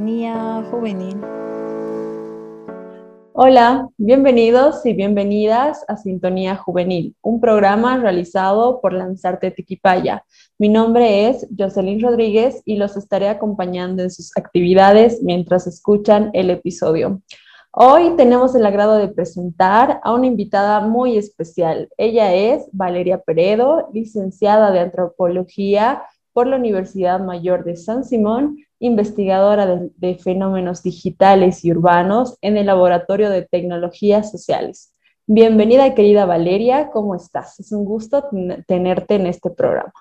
Sintonía 0.00 0.66
Juvenil. 0.70 1.20
Hola, 3.34 3.86
bienvenidos 3.98 4.86
y 4.86 4.94
bienvenidas 4.94 5.84
a 5.88 5.98
Sintonía 5.98 6.56
Juvenil, 6.56 7.14
un 7.20 7.38
programa 7.38 7.98
realizado 7.98 8.80
por 8.80 8.94
Lanzarte 8.94 9.50
Tiquipaya. 9.50 10.24
Mi 10.58 10.70
nombre 10.70 11.28
es 11.28 11.46
Jocelyn 11.54 12.00
Rodríguez 12.00 12.62
y 12.64 12.76
los 12.76 12.96
estaré 12.96 13.28
acompañando 13.28 14.02
en 14.02 14.10
sus 14.10 14.34
actividades 14.38 15.22
mientras 15.22 15.66
escuchan 15.66 16.30
el 16.32 16.48
episodio. 16.48 17.20
Hoy 17.70 18.16
tenemos 18.16 18.54
el 18.54 18.64
agrado 18.64 18.96
de 18.96 19.08
presentar 19.08 20.00
a 20.02 20.14
una 20.14 20.28
invitada 20.28 20.80
muy 20.80 21.18
especial. 21.18 21.90
Ella 21.98 22.32
es 22.32 22.70
Valeria 22.72 23.20
Peredo, 23.20 23.90
licenciada 23.92 24.70
de 24.70 24.80
Antropología 24.80 26.04
por 26.40 26.46
la 26.46 26.56
Universidad 26.56 27.20
Mayor 27.20 27.64
de 27.64 27.76
San 27.76 28.02
Simón, 28.02 28.64
investigadora 28.78 29.78
de, 29.94 30.14
fenómenos 30.14 30.82
digitales 30.82 31.66
y 31.66 31.70
urbanos 31.70 32.38
en 32.40 32.56
el 32.56 32.64
Laboratorio 32.64 33.28
de 33.28 33.42
Tecnologías 33.42 34.30
Sociales. 34.30 34.94
Bienvenida, 35.26 35.94
querida 35.94 36.24
Valeria, 36.24 36.88
¿cómo 36.94 37.14
estás? 37.14 37.60
Es 37.60 37.72
un 37.72 37.84
gusto 37.84 38.26
tenerte 38.66 39.16
en 39.16 39.26
este 39.26 39.50
programa. 39.50 39.92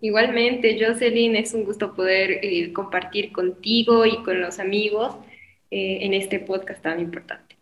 Igualmente, 0.00 0.76
Jocelyn, 0.84 1.36
es 1.36 1.54
un 1.54 1.64
gusto 1.64 1.94
poder 1.94 2.40
eh, 2.42 2.72
compartir 2.72 3.30
contigo 3.30 4.06
y 4.06 4.20
con 4.24 4.40
los 4.40 4.58
amigos 4.58 5.14
eh, 5.70 5.98
en 6.00 6.14
este 6.14 6.40
podcast 6.40 6.82
tan 6.82 6.98
importante. 6.98 7.54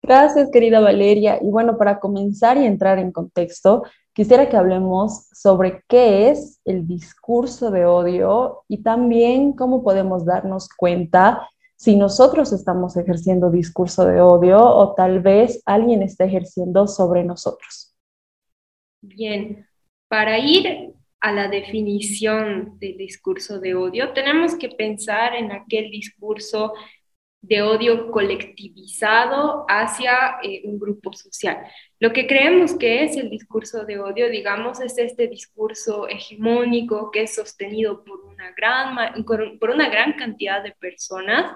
Gracias, 0.00 0.48
querida 0.52 0.78
Valeria. 0.78 1.40
Y 1.42 1.50
bueno, 1.50 1.76
para 1.76 1.98
comenzar 1.98 2.56
y 2.56 2.66
entrar 2.66 3.00
en 3.00 3.10
contexto, 3.10 3.82
quisiera 4.16 4.48
que 4.48 4.56
hablemos 4.56 5.28
sobre 5.30 5.82
qué 5.86 6.30
es 6.30 6.58
el 6.64 6.86
discurso 6.86 7.70
de 7.70 7.84
odio 7.84 8.62
y 8.66 8.82
también 8.82 9.52
cómo 9.52 9.84
podemos 9.84 10.24
darnos 10.24 10.70
cuenta 10.70 11.46
si 11.76 11.96
nosotros 11.96 12.50
estamos 12.54 12.96
ejerciendo 12.96 13.50
discurso 13.50 14.06
de 14.06 14.22
odio 14.22 14.58
o 14.58 14.94
tal 14.94 15.20
vez 15.20 15.62
alguien 15.66 16.00
está 16.00 16.24
ejerciendo 16.24 16.86
sobre 16.86 17.24
nosotros. 17.24 17.94
Bien, 19.02 19.66
para 20.08 20.38
ir 20.38 20.94
a 21.20 21.32
la 21.32 21.48
definición 21.48 22.78
del 22.78 22.96
discurso 22.96 23.60
de 23.60 23.74
odio, 23.74 24.14
tenemos 24.14 24.54
que 24.54 24.70
pensar 24.70 25.34
en 25.34 25.52
aquel 25.52 25.90
discurso 25.90 26.72
de 27.46 27.62
odio 27.62 28.10
colectivizado 28.10 29.64
hacia 29.68 30.38
eh, 30.42 30.62
un 30.64 30.78
grupo 30.78 31.12
social. 31.12 31.58
Lo 32.00 32.12
que 32.12 32.26
creemos 32.26 32.74
que 32.74 33.04
es 33.04 33.16
el 33.16 33.30
discurso 33.30 33.84
de 33.84 34.00
odio, 34.00 34.28
digamos, 34.28 34.80
es 34.80 34.98
este 34.98 35.28
discurso 35.28 36.08
hegemónico 36.08 37.10
que 37.10 37.22
es 37.22 37.34
sostenido 37.34 38.02
por 38.04 38.20
una 38.24 38.52
gran, 38.56 39.24
por 39.24 39.70
una 39.70 39.88
gran 39.88 40.14
cantidad 40.14 40.62
de 40.62 40.72
personas 40.72 41.52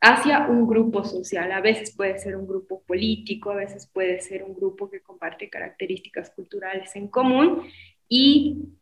hacia 0.00 0.48
un 0.48 0.66
grupo 0.66 1.04
social. 1.04 1.52
A 1.52 1.60
veces 1.60 1.94
puede 1.96 2.18
ser 2.18 2.36
un 2.36 2.46
grupo 2.46 2.82
político, 2.82 3.52
a 3.52 3.56
veces 3.56 3.88
puede 3.92 4.20
ser 4.20 4.42
un 4.42 4.54
grupo 4.54 4.90
que 4.90 5.00
comparte 5.00 5.48
características 5.48 6.30
culturales 6.30 6.94
en 6.96 7.06
común 7.06 7.62
y 8.08 8.74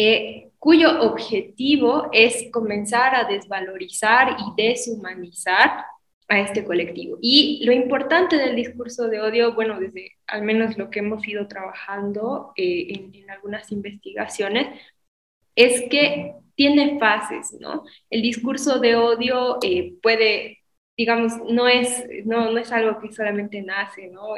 eh, 0.00 0.52
cuyo 0.60 1.02
objetivo 1.02 2.08
es 2.12 2.50
comenzar 2.52 3.16
a 3.16 3.24
desvalorizar 3.24 4.36
y 4.38 4.62
deshumanizar 4.62 5.84
a 6.28 6.38
este 6.38 6.64
colectivo. 6.64 7.18
Y 7.20 7.64
lo 7.66 7.72
importante 7.72 8.36
del 8.36 8.54
discurso 8.54 9.08
de 9.08 9.20
odio, 9.20 9.54
bueno, 9.54 9.80
desde 9.80 10.12
al 10.28 10.42
menos 10.42 10.78
lo 10.78 10.88
que 10.88 11.00
hemos 11.00 11.26
ido 11.26 11.48
trabajando 11.48 12.52
eh, 12.54 13.10
en, 13.12 13.28
algunas 13.28 13.72
investigaciones, 13.72 14.68
es 15.56 15.82
que 15.90 16.34
tiene 16.54 17.00
fases, 17.00 17.56
¿no? 17.58 17.82
El 18.08 18.22
discurso 18.22 18.78
de 18.78 18.94
odio 18.94 19.58
eh, 19.62 19.94
puede, 20.00 20.58
digamos, 20.96 21.32
no 21.50 21.66
es, 21.66 22.04
no, 22.24 22.52
no 22.52 22.58
es 22.58 22.70
algo 22.70 23.00
que 23.00 23.12
solamente 23.12 23.62
nace, 23.62 24.06
¿no? 24.10 24.36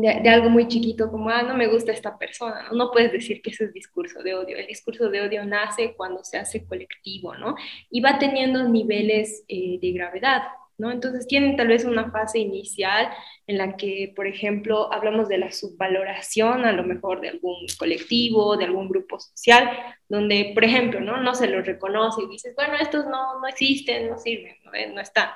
De, 0.00 0.28
algo 0.28 0.50
muy 0.50 0.68
chiquito 0.68 1.10
como, 1.10 1.30
ah, 1.30 1.42
no 1.42 1.54
me 1.54 1.66
gusta 1.66 1.92
esta 1.92 2.18
persona, 2.18 2.64
¿no? 2.64 2.76
No 2.76 2.90
puedes 2.90 3.12
decir 3.12 3.40
que 3.42 3.50
ese 3.50 3.64
es 3.64 3.72
discurso 3.72 4.22
de 4.22 4.34
odio. 4.34 4.56
El 4.56 4.66
discurso 4.66 5.08
de 5.08 5.22
odio 5.22 5.44
nace 5.44 5.94
cuando 5.96 6.24
se 6.24 6.38
hace 6.38 6.66
colectivo, 6.66 7.34
¿no? 7.34 7.54
Y 7.90 8.00
va 8.00 8.18
teniendo 8.18 8.68
niveles 8.68 9.44
eh, 9.48 9.78
de 9.80 9.92
gravedad, 9.92 10.42
¿no? 10.78 10.90
Entonces 10.90 11.26
tienen 11.26 11.56
tal 11.56 11.68
vez 11.68 11.84
una 11.84 12.10
fase 12.10 12.38
inicial 12.38 13.08
en 13.46 13.58
la 13.58 13.76
que, 13.76 14.12
por 14.14 14.26
ejemplo, 14.26 14.92
hablamos 14.92 15.28
de 15.28 15.38
la 15.38 15.52
subvaloración 15.52 16.64
a 16.64 16.72
lo 16.72 16.84
mejor 16.84 17.20
de 17.20 17.28
algún 17.28 17.66
colectivo, 17.78 18.56
de 18.56 18.64
algún 18.64 18.88
grupo 18.88 19.20
social, 19.20 19.70
donde, 20.08 20.52
por 20.54 20.64
ejemplo, 20.64 21.00
¿no? 21.00 21.18
No 21.22 21.34
se 21.34 21.48
los 21.48 21.66
reconoce 21.66 22.22
y 22.22 22.28
dices, 22.28 22.54
bueno, 22.56 22.74
estos 22.80 23.06
no, 23.06 23.40
no 23.40 23.46
existen, 23.46 24.08
no 24.10 24.18
sirven, 24.18 24.56
no, 24.64 24.72
no 24.94 25.00
están. 25.00 25.30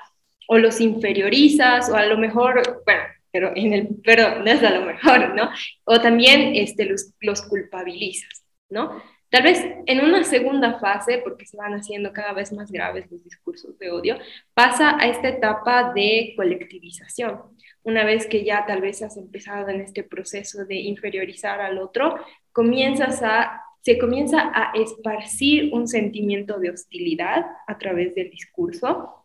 O 0.49 0.59
los 0.59 0.81
inferiorizas, 0.81 1.91
o 1.91 1.95
a 1.97 2.07
lo 2.07 2.17
mejor, 2.17 2.83
bueno, 2.85 3.03
pero, 3.39 3.53
en 3.55 3.73
el, 3.73 3.89
pero 4.03 4.43
no 4.43 4.51
es 4.51 4.61
a 4.65 4.71
lo 4.71 4.85
mejor, 4.85 5.33
¿no? 5.37 5.49
O 5.85 6.01
también 6.01 6.57
este, 6.57 6.87
los, 6.87 7.15
los 7.21 7.43
culpabilizas, 7.43 8.45
¿no? 8.69 9.01
Tal 9.31 9.45
vez 9.45 9.65
en 9.87 10.01
una 10.01 10.25
segunda 10.25 10.81
fase, 10.81 11.21
porque 11.23 11.47
se 11.47 11.57
van 11.57 11.73
haciendo 11.75 12.13
cada 12.13 12.33
vez 12.33 12.53
más 12.53 12.73
graves 12.73 13.09
los 13.13 13.23
discursos 13.23 13.79
de 13.79 13.93
odio, 13.93 14.19
pasa 14.55 14.97
a 14.99 15.07
esta 15.07 15.29
etapa 15.29 15.93
de 15.95 16.33
colectivización. 16.37 17.43
Una 17.85 18.05
vez 18.05 18.27
que 18.27 18.43
ya 18.43 18.67
tal 18.67 18.81
vez 18.81 19.03
has 19.03 19.17
empezado 19.17 19.69
en 19.69 19.83
este 19.83 20.03
proceso 20.03 20.65
de 20.65 20.75
inferiorizar 20.75 21.61
al 21.61 21.79
otro, 21.79 22.17
comienzas 22.51 23.23
a, 23.23 23.63
se 23.83 23.99
comienza 23.99 24.51
a 24.53 24.73
esparcir 24.75 25.73
un 25.73 25.87
sentimiento 25.87 26.59
de 26.59 26.71
hostilidad 26.71 27.47
a 27.69 27.79
través 27.79 28.17
del 28.17 28.31
discurso, 28.31 29.25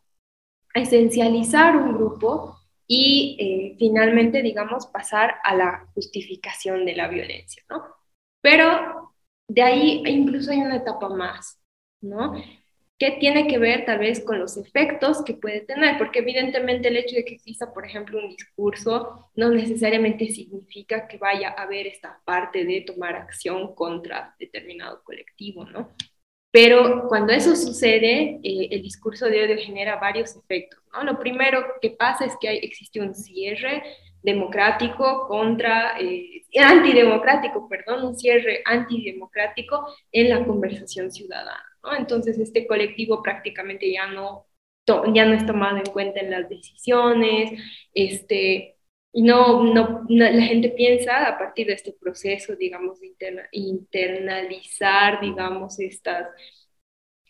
a 0.75 0.79
esencializar 0.79 1.75
un 1.77 1.93
grupo 1.93 2.62
y 2.95 3.37
eh, 3.39 3.75
finalmente, 3.79 4.43
digamos, 4.43 4.85
pasar 4.85 5.37
a 5.43 5.55
la 5.55 5.87
justificación 5.95 6.85
de 6.85 6.95
la 6.95 7.07
violencia, 7.07 7.63
¿no? 7.67 7.83
Pero 8.39 9.15
de 9.47 9.63
ahí 9.63 10.03
incluso 10.05 10.51
hay 10.51 10.59
una 10.59 10.75
etapa 10.75 11.09
más, 11.09 11.59
¿no? 12.01 12.35
Que 12.99 13.17
tiene 13.19 13.47
que 13.47 13.57
ver 13.57 13.85
tal 13.85 13.97
vez 13.97 14.23
con 14.23 14.37
los 14.37 14.57
efectos 14.57 15.23
que 15.23 15.33
puede 15.33 15.61
tener, 15.61 15.97
porque 15.97 16.19
evidentemente 16.19 16.89
el 16.89 16.97
hecho 16.97 17.15
de 17.15 17.25
que 17.25 17.33
exista, 17.33 17.73
por 17.73 17.83
ejemplo, 17.83 18.19
un 18.19 18.29
discurso 18.29 19.31
no 19.33 19.49
necesariamente 19.49 20.27
significa 20.27 21.07
que 21.07 21.17
vaya 21.17 21.49
a 21.49 21.63
haber 21.63 21.87
esta 21.87 22.21
parte 22.23 22.63
de 22.63 22.81
tomar 22.81 23.15
acción 23.15 23.73
contra 23.73 24.35
determinado 24.37 25.01
colectivo, 25.03 25.65
¿no? 25.65 25.95
Pero 26.53 27.07
cuando 27.07 27.33
eso 27.33 27.55
sucede, 27.55 28.39
eh, 28.43 28.67
el 28.69 28.83
discurso 28.83 29.25
de 29.25 29.43
odio 29.43 29.57
genera 29.57 29.95
varios 29.95 30.35
efectos. 30.35 30.79
Lo 31.03 31.17
primero 31.17 31.65
que 31.81 31.89
pasa 31.89 32.25
es 32.25 32.33
que 32.39 32.47
existe 32.57 33.01
un 33.01 33.15
cierre 33.15 33.81
democrático 34.21 35.27
contra, 35.27 35.99
eh, 35.99 36.43
antidemocrático, 36.61 37.67
perdón, 37.67 38.05
un 38.05 38.15
cierre 38.15 38.61
antidemocrático 38.65 39.83
en 40.11 40.29
la 40.29 40.45
conversación 40.45 41.11
ciudadana. 41.11 41.65
Entonces, 41.97 42.37
este 42.37 42.67
colectivo 42.67 43.23
prácticamente 43.23 43.91
ya 43.91 44.05
no, 44.05 44.45
ya 45.11 45.25
no 45.25 45.33
es 45.33 45.47
tomado 45.47 45.77
en 45.77 45.85
cuenta 45.85 46.19
en 46.19 46.29
las 46.29 46.47
decisiones, 46.49 47.51
este, 47.95 48.72
y 49.13 49.21
no, 49.21 49.63
no, 49.63 50.05
la 50.09 50.41
gente 50.41 50.69
piensa 50.69 51.27
a 51.27 51.37
partir 51.37 51.67
de 51.67 51.73
este 51.73 51.93
proceso, 51.93 52.55
digamos, 52.55 52.99
de 52.99 53.13
internalizar, 53.51 55.21
digamos, 55.21 55.79
estas 55.79 56.29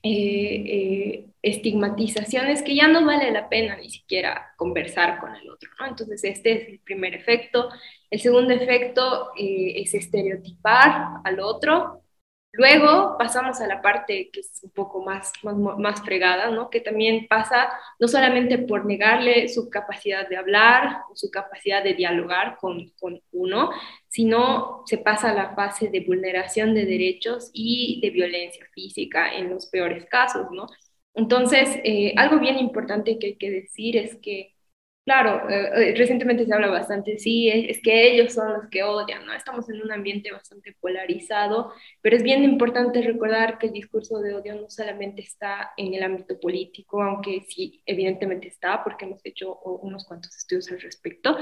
eh, 0.05 0.63
eh, 0.66 1.29
estigmatizaciones 1.41 2.61
que 2.61 2.75
ya 2.75 2.88
no 2.89 3.05
vale 3.05 3.31
la 3.31 3.47
pena 3.49 3.77
ni 3.77 3.89
siquiera 3.89 4.53
conversar 4.57 5.19
con 5.19 5.35
el 5.35 5.49
otro, 5.49 5.69
¿no? 5.79 5.88
Entonces, 5.88 6.23
este 6.23 6.51
es 6.53 6.69
el 6.69 6.79
primer 6.79 7.13
efecto. 7.16 7.69
El 8.09 8.19
segundo 8.19 8.53
efecto 8.53 9.31
eh, 9.38 9.81
es 9.81 9.93
estereotipar 9.93 11.22
al 11.23 11.39
otro, 11.39 12.03
Luego 12.55 13.16
pasamos 13.17 13.59
a 13.61 13.67
la 13.67 13.82
parte 13.82 14.29
que 14.32 14.41
es 14.41 14.59
un 14.61 14.70
poco 14.70 15.03
más, 15.03 15.34
más, 15.41 15.55
más, 15.58 16.02
fregada, 16.02 16.52
¿no? 16.52 16.70
que 16.70 16.82
también 16.82 17.28
pasa 17.28 17.67
no 18.00 18.08
solamente 18.08 18.59
por 18.59 18.85
negarle 18.85 19.50
su 19.50 19.72
capacidad 19.72 20.29
de 20.29 20.38
hablar 20.38 21.02
su 21.16 21.32
capacidad 21.32 21.84
de 21.84 21.96
dialogar 21.96 22.58
con, 22.58 22.91
con 23.00 23.20
uno, 23.32 23.72
sino 24.08 24.84
se 24.85 25.00
pasa 25.00 25.32
a 25.32 25.34
la 25.34 25.55
fase 25.55 25.88
de 25.90 26.02
vulneración 26.02 26.76
de 26.76 26.85
derechos 26.85 27.50
y 27.53 28.00
de 28.02 28.11
violencia 28.11 28.66
física 28.72 29.34
en 29.34 29.49
los 29.49 29.66
peores 29.66 30.06
casos. 30.06 30.46
¿no? 30.52 30.67
Entonces, 31.16 31.79
eh, 31.84 32.14
algo 32.17 32.40
bien 32.40 32.59
importante 32.59 33.17
que 33.17 33.28
hay 33.28 33.35
que 33.38 33.49
decir 33.49 33.97
es 33.97 34.16
que 34.17 34.53
Claro, 35.05 35.50
eh, 35.50 35.90
eh, 35.91 35.96
recientemente 35.97 36.46
se 36.46 36.53
habla 36.53 36.70
bastante, 36.70 37.20
sí, 37.20 37.50
es, 37.50 37.82
que 37.82 38.08
ellos 38.14 38.34
son 38.34 38.53
los 38.53 38.70
que 38.70 38.84
odian, 38.84 39.26
¿no? 39.26 39.34
Estamos 39.34 39.67
en 39.70 39.82
un 39.82 39.91
ambiente 39.91 40.32
bastante 40.32 40.73
polarizado, 40.79 41.73
pero 42.02 42.16
es 42.16 42.23
bien 42.23 42.41
importante 42.46 43.02
recordar 43.02 43.58
que 43.58 43.67
el 43.67 43.73
discurso 43.73 44.20
de 44.22 44.34
odio 44.34 44.55
no 44.55 44.70
solamente 44.70 45.22
está 45.22 45.73
en 45.76 45.94
el 45.94 46.03
ámbito 46.03 46.40
político, 46.40 47.03
aunque 47.03 47.44
sí, 47.50 47.82
evidentemente 47.85 48.47
está, 48.47 48.82
porque 48.82 49.03
hemos 49.03 49.20
hecho 49.26 49.59
unos 49.59 50.05
cuantos 50.05 50.34
estudios 50.38 50.72
al 50.72 50.79
respecto, 50.79 51.35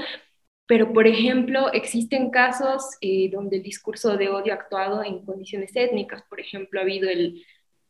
pero 0.66 0.92
por 0.92 1.06
ejemplo, 1.06 1.72
existen 1.72 2.30
casos 2.30 2.84
eh, 3.00 3.30
donde 3.30 3.58
el 3.58 3.62
discurso 3.62 4.16
de 4.16 4.28
odio 4.28 4.52
ha 4.54 4.56
actuado 4.56 5.04
en 5.04 5.24
condiciones 5.24 5.70
étnicas, 5.76 6.22
por 6.28 6.40
ejemplo, 6.40 6.80
ha 6.80 6.82
habido 6.82 7.08
el 7.10 7.44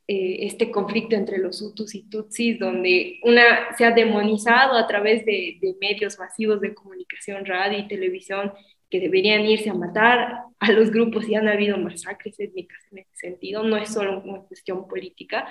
eh, 0.08 0.46
este 0.46 0.70
conflicto 0.72 1.14
entre 1.14 1.38
los 1.38 1.62
Hutus 1.62 1.94
y 1.94 2.02
Tutsis, 2.02 2.58
donde 2.58 3.20
una 3.22 3.74
se 3.78 3.84
ha 3.84 3.92
demonizado 3.92 4.76
a 4.76 4.86
través 4.88 5.24
de, 5.24 5.58
medios 5.80 6.18
masivos 6.18 6.60
de 6.60 6.74
comunicación, 6.74 7.46
radio 7.46 7.78
y 7.78 7.88
televisión, 7.88 8.52
que 8.90 9.00
deberían 9.00 9.46
irse 9.46 9.70
a 9.70 9.74
matar 9.74 10.42
a 10.58 10.72
los 10.72 10.90
grupos 10.90 11.28
y 11.28 11.36
han 11.36 11.48
habido 11.48 11.78
masacres 11.78 12.38
étnicas 12.40 12.80
en 12.90 12.98
ese 12.98 13.14
sentido, 13.14 13.62
no 13.62 13.76
es 13.76 13.92
solo 13.92 14.20
una 14.24 14.40
cuestión 14.42 14.88
política. 14.88 15.48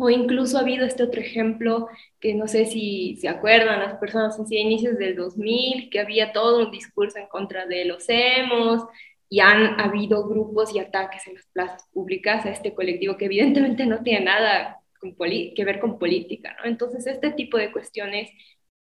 O 0.00 0.08
incluso 0.10 0.56
ha 0.56 0.60
habido 0.60 0.86
este 0.86 1.02
otro 1.02 1.20
ejemplo 1.20 1.88
que 2.20 2.34
no 2.34 2.46
sé 2.46 2.66
si 2.66 3.16
se 3.16 3.28
acuerdan 3.28 3.80
las 3.80 3.98
personas 3.98 4.38
en 4.38 4.46
inicios 4.52 4.96
del 4.96 5.16
2000, 5.16 5.90
que 5.90 5.98
había 5.98 6.32
todo 6.32 6.64
un 6.64 6.70
discurso 6.70 7.18
en 7.18 7.26
contra 7.26 7.66
de 7.66 7.84
los 7.84 8.04
emos, 8.08 8.84
y 9.28 9.40
han 9.40 9.78
habido 9.80 10.26
grupos 10.26 10.74
y 10.74 10.78
ataques 10.78 11.26
en 11.26 11.34
las 11.34 11.46
plazas 11.52 11.86
públicas 11.92 12.46
a 12.46 12.50
este 12.50 12.74
colectivo 12.74 13.16
que 13.16 13.26
evidentemente 13.26 13.84
no 13.86 14.02
tiene 14.02 14.24
nada 14.24 14.80
que 15.00 15.64
ver 15.64 15.78
con 15.80 15.98
política, 15.98 16.56
¿no? 16.58 16.68
Entonces, 16.68 17.06
este 17.06 17.30
tipo 17.32 17.56
de 17.56 17.70
cuestiones 17.70 18.30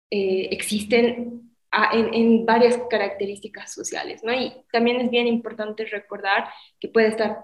eh, 0.09 0.49
existen 0.51 1.53
en, 1.93 2.13
en, 2.13 2.45
varias 2.45 2.77
características 2.89 3.73
sociales, 3.73 4.21
¿no? 4.23 4.33
Y 4.33 4.53
también 4.71 5.01
es 5.01 5.09
bien 5.09 5.27
importante 5.27 5.85
recordar 5.85 6.45
que 6.79 6.89
puede 6.89 7.07
estar, 7.07 7.43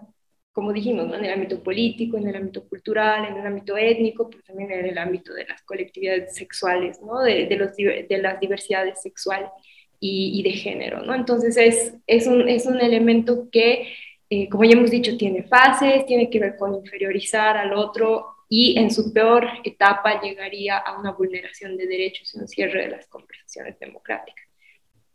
como 0.51 0.73
dijimos, 0.73 1.07
¿no? 1.07 1.15
en 1.15 1.25
el 1.25 1.33
ámbito 1.33 1.63
político, 1.63 2.17
en 2.17 2.27
el 2.27 2.35
ámbito 2.35 2.67
cultural, 2.67 3.25
en 3.25 3.37
el 3.37 3.47
ámbito 3.47 3.77
étnico, 3.77 4.29
pero 4.29 4.43
también 4.43 4.71
en 4.71 4.85
el 4.85 4.97
ámbito 4.97 5.33
de 5.33 5.45
las 5.45 5.61
colectividades 5.63 6.35
sexuales, 6.35 6.99
¿no? 7.01 7.21
De, 7.21 7.45
de, 7.47 7.55
los, 7.55 7.75
de 7.75 8.19
las 8.21 8.39
diversidades 8.39 9.01
sexuales 9.01 9.49
y, 9.99 10.41
de 10.43 10.51
género, 10.51 11.03
¿no? 11.03 11.13
Entonces 11.13 11.57
es, 11.57 11.93
es, 12.07 12.27
un, 12.27 12.47
es 12.47 12.65
un 12.65 12.79
elemento 12.79 13.49
que, 13.51 13.93
eh, 14.29 14.47
como 14.49 14.63
ya 14.63 14.73
hemos 14.73 14.91
dicho, 14.91 15.17
tiene 15.17 15.43
fases, 15.43 16.05
tiene 16.05 16.29
que 16.29 16.39
ver 16.39 16.55
con 16.57 16.75
inferiorizar 16.75 17.57
al 17.57 17.73
otro 17.73 18.27
y 18.47 18.79
en 18.79 18.91
su 18.91 19.13
peor 19.13 19.47
etapa 19.63 20.21
llegaría 20.21 20.77
a 20.77 20.97
una 20.99 21.11
vulneración 21.11 21.77
de 21.77 21.85
derechos 21.85 22.33
y 22.33 22.39
un 22.39 22.47
cierre 22.47 22.83
de 22.83 22.89
las 22.89 23.07
conversaciones 23.07 23.77
democráticas. 23.79 24.45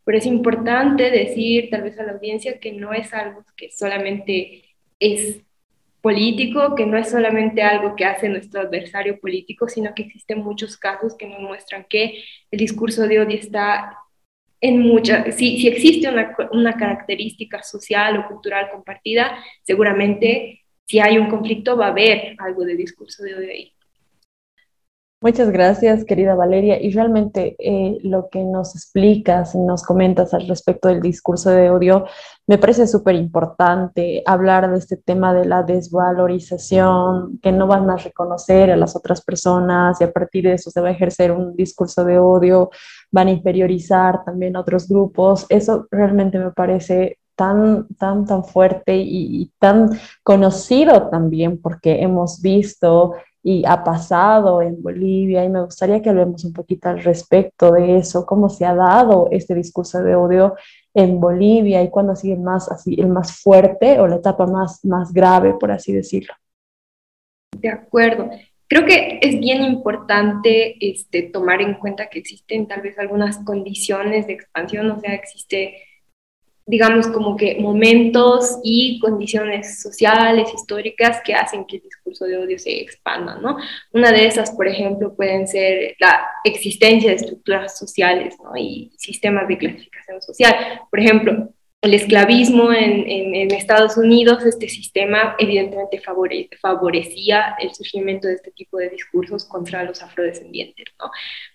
Pero 0.05 0.19
es 0.19 0.27
importante 0.27 1.11
decir 1.11 1.71
tal 1.71 1.83
vez 1.83 1.99
a 1.99 2.05
la 2.05 2.13
audiencia 2.13 2.61
que 2.61 2.73
no 2.73 2.93
es 2.93 3.13
algo 3.15 3.43
que 3.57 3.71
solamente 3.71 4.65
es 5.01 5.41
político, 6.03 6.75
que 6.75 6.85
no 6.85 6.99
es 6.99 7.11
solamente 7.11 7.63
algo 7.63 7.97
que 7.97 8.05
hace 8.05 8.29
nuestro 8.29 8.61
adversario 8.61 9.19
político, 9.19 9.69
sino 9.69 9.95
que 9.95 10.03
existen 10.03 10.41
muchos 10.41 10.77
casos 10.77 11.17
que 11.17 11.27
nos 11.27 11.41
muestran 11.41 11.87
que 11.89 12.23
el 12.51 12.59
discurso 12.59 13.09
de 13.09 13.21
odio 13.21 13.39
está 13.39 14.04
en 14.61 14.81
muchas, 14.81 15.35
si, 15.37 15.59
si 15.59 15.69
existe 15.69 16.09
una, 16.09 16.35
una, 16.53 16.75
característica 16.75 17.63
social 17.63 18.19
o 18.19 18.29
cultural 18.29 18.71
compartida, 18.71 19.37
seguramente 19.63 20.65
si 20.87 21.01
hay 21.01 21.19
un 21.19 21.29
conflicto 21.29 21.77
va 21.77 21.87
a 21.87 21.91
haber 21.91 22.35
algo 22.39 22.65
de 22.65 22.77
discurso 22.77 23.23
de 23.23 23.35
odio 23.35 23.51
ahí. 23.51 23.75
Muchas 25.25 25.51
gracias, 25.51 26.05
querida 26.05 26.35
Valeria. 26.35 26.79
Y 26.83 26.91
realmente 26.91 27.57
eh, 27.59 27.97
lo 28.03 28.29
que 28.29 28.45
nos 28.45 28.75
explicas 28.75 29.55
y 29.55 29.59
nos 29.59 29.83
comentas 29.83 30.35
al 30.35 30.47
respecto 30.47 30.89
del 30.89 31.01
discurso 31.01 31.49
de 31.49 31.71
odio 31.71 32.05
me 32.47 32.59
parece 32.59 32.87
súper 32.87 33.15
importante 33.15 34.23
hablar 34.27 34.71
de 34.71 34.77
este 34.77 34.99
tema 34.99 35.33
de 35.33 35.47
la 35.47 35.63
desvalorización, 35.63 37.39
que 37.43 37.53
no 37.53 37.67
van 37.67 37.89
a 37.89 37.97
reconocer 37.97 38.71
a 38.71 38.77
las 38.77 38.97
otras 38.97 39.25
personas 39.25 39.99
y 39.99 40.05
a 40.05 40.13
partir 40.13 40.45
de 40.45 40.53
eso 40.53 40.71
se 40.71 40.83
va 40.83 40.89
a 40.89 40.93
ejercer 40.93 41.33
un 41.33 41.57
discurso 41.57 42.05
de 42.05 42.19
odio, 42.19 42.69
van 43.11 43.29
a 43.29 43.31
inferiorizar 43.31 44.27
también 44.27 44.57
a 44.57 44.61
otros 44.61 44.87
grupos. 44.87 45.47
Eso 45.49 45.87
realmente 45.91 46.39
me 46.39 46.51
parece 46.51 47.17
tan, 47.35 47.89
tan, 47.97 48.27
tan 48.27 48.45
fuerte 48.45 48.95
y, 48.95 49.41
y 49.41 49.53
tan 49.59 49.89
conocido 50.23 51.09
también 51.09 51.59
porque 51.63 52.03
hemos 52.03 52.43
visto 52.43 53.15
y 53.47 53.63
ha 53.67 53.85
pasado 53.85 54.63
en 54.63 54.83
Bolivia 54.83 55.45
y 55.45 55.51
me 55.51 55.63
gustaría 55.63 56.01
que 56.01 56.09
hablemos 56.09 56.47
un 56.47 56.55
poquito 56.55 56.89
al 56.89 57.05
respecto 57.05 57.73
de 57.73 57.99
eso, 57.99 58.25
cómo 58.25 58.49
se 58.49 58.65
ha 58.65 58.75
dado 58.75 59.29
este 59.31 59.55
discurso 59.55 60.03
de 60.03 60.15
odio 60.17 60.55
en 60.95 61.21
Bolivia 61.21 61.83
y 61.83 61.91
cuándo 61.91 62.13
ha 62.13 62.17
sido 62.17 62.39
más, 62.39 62.71
así, 62.73 62.99
el 62.99 63.09
más 63.09 63.43
fuerte 63.43 64.01
o 64.01 64.07
la 64.07 64.17
etapa 64.17 64.47
más, 64.47 64.83
más 64.87 65.13
grave, 65.13 65.55
por 65.61 65.71
así 65.71 65.93
decirlo. 65.93 66.33
De 67.59 67.69
acuerdo. 67.69 68.31
Creo 68.67 68.87
que 68.87 69.19
es 69.21 69.39
bien 69.39 69.63
importante 69.63 70.77
este, 70.81 71.25
tomar 71.25 71.61
en 71.61 71.75
cuenta 71.75 72.09
que 72.09 72.21
existen 72.21 72.67
tal 72.67 72.81
vez 72.81 72.99
algunas 72.99 73.37
condiciones 73.45 74.27
de 74.27 74.33
expansión, 74.33 74.91
o 74.91 74.99
sea, 75.01 75.13
existe 75.13 75.77
digamos, 76.67 77.09
como 77.09 77.37
que 77.37 77.57
momentos 77.61 78.59
y 78.63 78.99
condiciones 79.01 79.83
sociales, 79.83 80.53
históricas 80.55 81.21
que 81.23 81.35
hacen 81.35 81.67
que 81.67 81.77
el 81.77 81.83
discurso 81.83 82.25
de 82.25 82.39
odio 82.39 82.59
se 82.59 82.81
expanda, 82.81 83.37
¿no? 83.37 83.59
Una 83.93 84.11
de 84.11 84.27
esas, 84.27 84.51
por 84.53 84.67
ejemplo, 84.67 85.15
pueden 85.15 85.47
ser 85.47 85.95
la 85.99 86.27
existencia 86.43 87.11
de 87.11 87.17
estructuras 87.17 87.79
sociales 87.79 88.37
¿no? 88.43 88.57
y 88.57 88.93
sistemas 88.97 89.47
de 89.47 89.59
clasificación 89.59 90.23
social. 90.23 90.81
Por 90.91 91.01
ejemplo, 91.01 91.51
el 91.83 91.93
esclavismo 91.93 92.73
en, 92.73 93.11
en, 93.11 93.51
Estados 93.53 93.99
Unidos, 93.99 94.43
este 94.47 94.71
sistema 94.71 95.37
evidentemente 95.39 96.01
favorecía 96.63 97.57
el 97.59 97.75
surgimiento 97.75 98.27
de 98.27 98.35
este 98.35 98.53
tipo 98.53 98.79
de 98.79 98.89
discursos 98.89 99.45
contra 99.45 99.85
los 99.85 100.03
afrodescendientes, 100.03 100.87
¿no? 100.99 101.11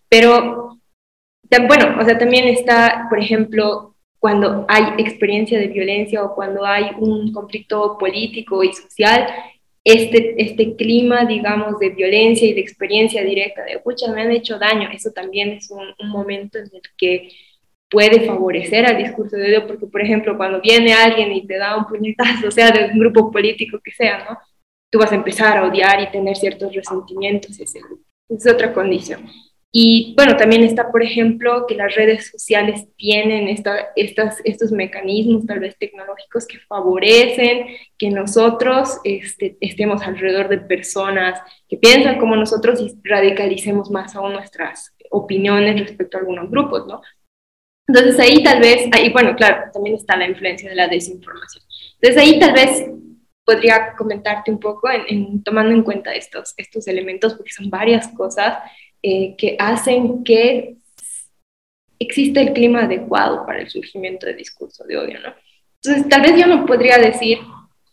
Pero, 0.08 0.80
bueno, 1.68 2.00
o 2.00 2.06
sea, 2.06 2.16
también 2.20 2.48
está, 2.48 3.08
por 3.10 3.18
ejemplo, 3.18 3.96
cuando 4.20 4.66
hay 4.68 4.84
experiencia 4.98 5.58
de 5.58 5.68
violencia 5.68 6.24
o 6.24 6.36
cuando 6.36 6.66
hay 6.66 6.92
un 7.00 7.32
conflicto 7.32 7.98
político 7.98 8.64
y 8.64 8.74
social, 8.74 9.28
este, 9.84 10.36
este 10.38 10.76
clima, 10.76 11.26
digamos, 11.26 11.80
de 11.80 11.90
violencia 11.90 12.48
y 12.48 12.54
de 12.54 12.62
experiencia 12.62 13.24
directa, 13.24 13.64
de, 13.64 13.80
pucha, 13.80 14.12
me 14.12 14.22
han 14.22 14.32
hecho 14.32 14.60
daño, 14.60 14.90
eso 14.92 15.12
también 15.12 15.52
es 15.52 15.72
un, 15.72 16.10
momento 16.10 16.58
en 16.58 16.66
el 16.66 16.82
que 16.98 17.30
puede 17.90 18.22
favorecer 18.22 18.86
al 18.86 18.98
discurso 18.98 19.38
de 19.38 19.48
odio, 19.48 19.68
porque, 19.68 19.88
por 19.88 20.02
ejemplo, 20.02 20.38
cuando 20.38 20.62
viene 20.62 20.94
alguien 20.94 21.32
y 21.32 21.48
te 21.48 21.58
da 21.58 21.78
un 21.78 21.86
puñetazo, 21.86 22.52
sea, 22.52 22.72
de 22.72 22.92
un 22.92 23.00
grupo 23.00 23.32
político 23.32 23.80
que 23.84 23.92
sea, 23.92 24.26
¿no? 24.30 24.38
Tú 24.92 25.00
vas 25.00 25.12
a 25.12 25.16
empezar 25.16 25.58
a 25.58 25.68
odiar 25.68 26.02
y 26.02 26.12
tener 26.12 26.36
ciertos 26.36 26.74
resentimientos 26.74 27.60
ese. 27.60 27.80
Es 28.28 28.48
otra 28.48 28.74
condición. 28.74 29.28
Y 29.72 30.16
bueno, 30.18 30.36
también 30.36 30.64
está, 30.64 30.92
por 30.92 31.04
ejemplo, 31.04 31.66
que 31.68 31.76
las 31.76 31.94
redes 31.94 32.32
sociales 32.32 32.88
tienen 32.96 33.48
esta, 33.48 33.90
estas, 33.96 34.42
estos 34.44 34.72
mecanismos 34.72 35.46
tal 35.46 35.60
vez 35.60 35.78
tecnológicos 35.78 36.48
que 36.48 36.58
favorecen 36.58 37.68
que 37.96 38.10
nosotros 38.10 38.98
este, 39.04 39.58
estemos 39.62 40.02
alrededor 40.02 40.50
de 40.50 40.58
personas 40.58 41.40
que 41.68 41.78
piensan 41.78 42.18
como 42.18 42.36
nosotros 42.36 42.82
y 42.82 42.98
radicalicemos 43.08 43.92
más 43.92 44.16
aún 44.16 44.34
nuestras 44.34 44.96
opiniones 45.12 45.80
respecto 45.80 46.18
a 46.18 46.22
algunos 46.22 46.50
grupos, 46.50 46.88
¿no? 46.88 47.02
Entonces 47.88 48.20
ahí 48.20 48.44
tal 48.44 48.62
vez, 48.62 48.88
ahí 48.92 49.12
bueno, 49.12 49.36
claro, 49.36 49.70
también 49.72 49.96
está 49.96 50.16
la 50.16 50.28
influencia 50.28 50.70
de 50.70 50.76
la 50.76 50.88
desinformación. 50.88 51.64
Entonces 52.02 52.22
ahí 52.22 52.40
tal 52.40 52.54
vez 52.54 52.86
podría 53.44 53.96
comentarte 53.96 54.52
un 54.52 54.60
poco 54.60 54.90
en, 54.90 55.44
tomando 55.44 55.74
en 55.74 55.84
cuenta 55.84 56.14
estos, 56.14 56.54
estos 56.58 56.88
elementos, 56.88 57.34
porque 57.34 57.52
son 57.52 57.70
varias 57.70 58.08
cosas 58.10 58.60
eh, 59.02 59.36
que 59.38 59.56
hacen 59.60 60.24
que 60.24 60.76
exista 62.00 62.42
el 62.42 62.54
clima 62.54 62.84
adecuado 62.84 63.46
para 63.46 63.60
el 63.60 63.70
surgimiento 63.70 64.26
de 64.26 64.34
discurso 64.34 64.86
de 64.86 64.98
odio, 64.98 65.20
¿no? 65.20 65.34
Entonces, 65.82 66.10
tal 66.10 66.22
vez 66.22 66.38
yo 66.38 66.48
no 66.48 66.66
podría 66.66 66.98
decir 66.98 67.40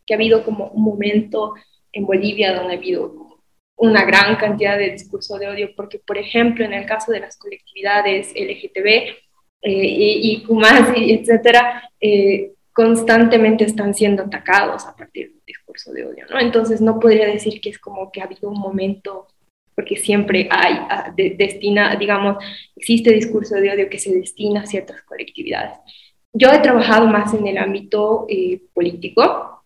que 0.05 0.15
ha 0.15 0.17
habido 0.17 0.45
como 0.45 0.69
un 0.69 0.83
momento 0.83 1.55
en 1.93 2.07
Bolivia 2.07 2.55
donde 2.55 2.75
ha 2.75 2.77
habido 2.77 3.27
una 3.77 4.05
gran 4.05 4.37
cantidad 4.37 4.79
de 4.79 4.91
discurso 4.91 5.39
de 5.39 5.49
odio, 5.49 5.71
porque, 5.77 5.99
por 5.99 6.19
ejemplo, 6.19 6.65
en 6.65 6.73
el 6.73 6.87
caso 6.87 7.13
de 7.13 7.21
las 7.21 7.37
colectividades 7.37 8.33
LGTB 8.35 8.87
eh, 8.87 9.15
y, 9.63 10.45
y 10.49 11.13
etcétera, 11.13 11.91
eh, 12.01 12.53
constantemente 12.73 13.65
están 13.65 13.95
siendo 13.95 14.23
atacados 14.23 14.87
a 14.87 14.97
partir 14.97 15.31
del 15.31 15.43
discurso 15.47 15.93
de 15.93 16.07
odio, 16.07 16.27
¿no? 16.31 16.39
Entonces, 16.41 16.81
no 16.81 16.99
podría 16.99 17.27
decir 17.27 17.61
que 17.61 17.71
es 17.71 17.79
como 17.79 18.11
que 18.11 18.21
ha 18.21 18.25
habido 18.25 18.49
un 18.51 18.59
momento 18.59 19.29
porque 19.77 19.97
siempre 19.97 20.49
hay, 20.51 20.75
ah, 20.89 21.13
destina, 21.15 21.95
digamos, 21.97 22.43
existe 22.75 23.13
discurso 23.13 23.57
de 23.57 23.71
odio 23.71 23.91
que 23.91 23.99
se 23.99 24.13
destina 24.13 24.63
a 24.63 24.67
ciertas 24.67 25.03
colectividades. 25.03 25.79
Yo 26.33 26.51
he 26.51 26.59
trabajado 26.59 27.07
más 27.07 27.35
en 27.35 27.47
el 27.47 27.59
ámbito 27.59 28.27
eh, 28.29 28.63
político. 28.73 29.63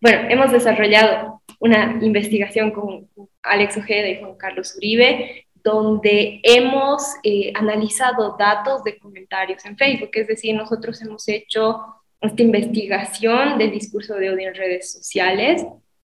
Bueno, 0.00 0.28
hemos 0.30 0.50
desarrollado 0.50 1.42
una 1.60 1.98
investigación 2.00 2.70
con 2.70 3.08
Alex 3.42 3.76
Ojeda 3.76 4.08
y 4.08 4.20
Juan 4.20 4.34
Carlos 4.36 4.74
Uribe, 4.76 5.46
donde 5.62 6.40
hemos 6.42 7.02
eh, 7.22 7.52
analizado 7.54 8.36
datos 8.38 8.82
de 8.82 8.98
comentarios 8.98 9.64
en 9.64 9.76
Facebook, 9.76 10.10
es 10.14 10.28
decir, 10.28 10.54
nosotros 10.54 11.00
hemos 11.02 11.28
hecho 11.28 11.80
esta 12.20 12.42
investigación 12.42 13.58
del 13.58 13.70
discurso 13.70 14.14
de 14.14 14.30
odio 14.30 14.48
en 14.48 14.54
redes 14.54 14.92
sociales. 14.92 15.66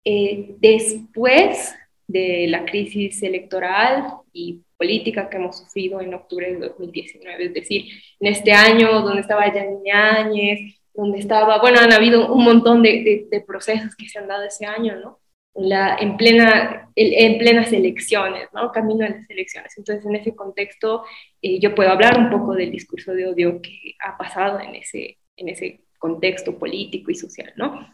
Eh, 0.05 0.57
después 0.59 1.75
de 2.07 2.47
la 2.49 2.65
crisis 2.65 3.23
electoral 3.23 4.07
y 4.33 4.61
política 4.77 5.29
que 5.29 5.37
hemos 5.37 5.59
sufrido 5.59 6.01
en 6.01 6.15
octubre 6.15 6.53
de 6.53 6.59
2019, 6.59 7.47
es 7.47 7.55
decir, 7.55 7.85
en 8.21 8.33
este 8.33 8.53
año 8.53 9.01
donde 9.01 9.21
estaba 9.21 9.53
Yanine 9.53 10.77
donde 10.95 11.19
estaba, 11.19 11.61
bueno, 11.61 11.81
han 11.81 11.93
habido 11.93 12.33
un 12.33 12.45
montón 12.45 12.83
de, 12.83 13.45
procesos 13.47 13.97
que 13.97 14.09
se 14.09 14.19
han 14.19 14.29
dado 14.29 14.45
ese 14.45 14.65
año, 14.65 14.95
¿no? 15.01 15.21
en, 15.57 16.17
plena, 16.17 16.89
en 16.95 17.39
plenas 17.39 17.73
elecciones, 17.73 18.49
¿no? 18.53 18.73
Camino 18.73 19.05
a 19.05 19.11
las 19.11 19.29
elecciones. 19.29 19.77
Entonces, 19.77 20.05
en 20.05 20.17
ese 20.17 20.35
contexto, 20.35 21.05
eh, 21.43 21.61
yo 21.61 21.75
puedo 21.75 21.91
hablar 21.91 22.19
un 22.19 22.31
poco 22.31 22.55
del 22.55 22.71
discurso 22.71 23.13
de 23.13 23.27
odio 23.27 23.61
que 23.61 23.95
ha 24.01 24.17
pasado 24.17 24.61
en 24.61 24.75
ese, 24.77 25.19
en 25.37 25.49
ese 25.49 25.83
contexto 25.99 26.59
político 26.59 27.11
y 27.11 27.15
social, 27.15 27.53
¿no? 27.57 27.89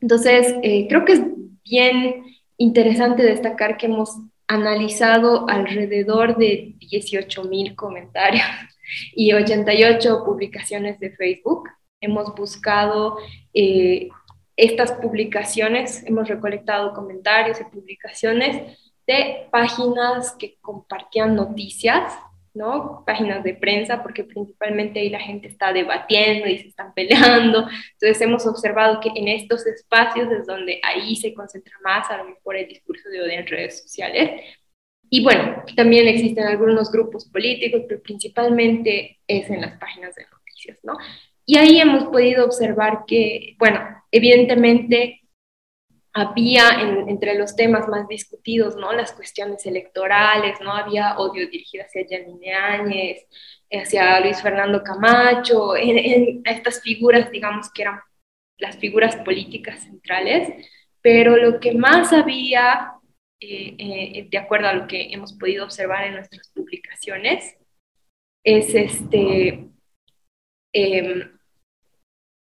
Entonces, 0.00 0.54
eh, 0.62 0.86
creo 0.88 1.04
que 1.04 1.12
es 1.12 1.22
bien 1.64 2.24
interesante 2.60 3.22
destacar 3.22 3.78
que 3.78 3.86
hemos 3.86 4.18
analizado 4.46 5.48
alrededor 5.48 6.36
de 6.36 6.74
18 6.78 7.44
mil 7.44 7.74
comentarios 7.74 8.44
y 9.16 9.32
88 9.32 10.24
publicaciones 10.24 11.00
de 11.00 11.10
Facebook. 11.12 11.70
Hemos 12.02 12.34
buscado 12.34 13.16
eh, 13.54 14.10
estas 14.56 14.92
publicaciones, 14.92 16.04
hemos 16.06 16.28
recolectado 16.28 16.92
comentarios 16.92 17.58
y 17.60 17.64
publicaciones 17.64 18.78
de 19.06 19.48
páginas 19.50 20.32
que 20.32 20.58
compartían 20.60 21.34
noticias, 21.34 22.12
¿no? 22.54 23.04
Páginas 23.06 23.44
de 23.44 23.54
prensa, 23.54 24.02
porque 24.02 24.24
principalmente 24.24 25.00
ahí 25.00 25.08
la 25.08 25.20
gente 25.20 25.48
está 25.48 25.72
debatiendo 25.72 26.48
y 26.48 26.58
se 26.58 26.68
están 26.68 26.92
peleando. 26.94 27.66
Entonces 27.92 28.20
hemos 28.20 28.46
observado 28.46 29.00
que 29.00 29.10
en 29.14 29.28
estos 29.28 29.66
espacios 29.66 30.30
es 30.32 30.46
donde 30.46 30.80
ahí 30.82 31.16
se 31.16 31.34
concentra 31.34 31.74
más 31.84 32.10
a 32.10 32.18
lo 32.18 32.24
mejor 32.24 32.56
el 32.56 32.68
discurso 32.68 33.08
de 33.08 33.22
odio 33.22 33.38
en 33.38 33.46
redes 33.46 33.82
sociales. 33.82 34.42
Y 35.08 35.24
bueno, 35.24 35.64
también 35.76 36.06
existen 36.06 36.46
algunos 36.46 36.90
grupos 36.92 37.28
políticos, 37.28 37.82
pero 37.88 38.00
principalmente 38.02 39.18
es 39.26 39.50
en 39.50 39.60
las 39.60 39.78
páginas 39.78 40.14
de 40.14 40.24
noticias, 40.30 40.78
¿no? 40.84 40.94
Y 41.44 41.58
ahí 41.58 41.80
hemos 41.80 42.04
podido 42.04 42.44
observar 42.44 43.04
que, 43.08 43.56
bueno, 43.58 43.80
evidentemente 44.12 45.19
había 46.12 46.80
entre 47.08 47.38
los 47.38 47.54
temas 47.54 47.86
más 47.88 48.08
discutidos, 48.08 48.76
¿no? 48.76 48.92
Las 48.92 49.12
cuestiones 49.12 49.64
electorales, 49.66 50.60
¿no? 50.60 50.72
Había 50.72 51.16
odio 51.18 51.48
dirigido 51.48 51.84
hacia 51.84 52.06
Janine 52.08 52.52
Áñez, 52.52 53.26
hacia 53.70 54.20
Luis 54.20 54.42
Fernando 54.42 54.82
Camacho, 54.82 55.76
en, 55.76 56.42
estas 56.44 56.82
figuras, 56.82 57.30
digamos, 57.30 57.70
que 57.72 57.82
eran 57.82 58.00
las 58.58 58.76
figuras 58.78 59.16
políticas 59.16 59.84
centrales, 59.84 60.66
pero 61.00 61.36
lo 61.36 61.60
que 61.60 61.72
más 61.74 62.12
había, 62.12 62.92
eh, 63.40 63.76
eh, 63.78 64.28
de 64.30 64.38
acuerdo 64.38 64.68
a 64.68 64.74
lo 64.74 64.86
que 64.86 65.12
hemos 65.12 65.32
podido 65.34 65.64
observar 65.64 66.04
en 66.06 66.14
nuestras 66.14 66.50
publicaciones, 66.54 67.56
es 68.44 68.74
este, 68.74 69.70
em, 70.72 71.38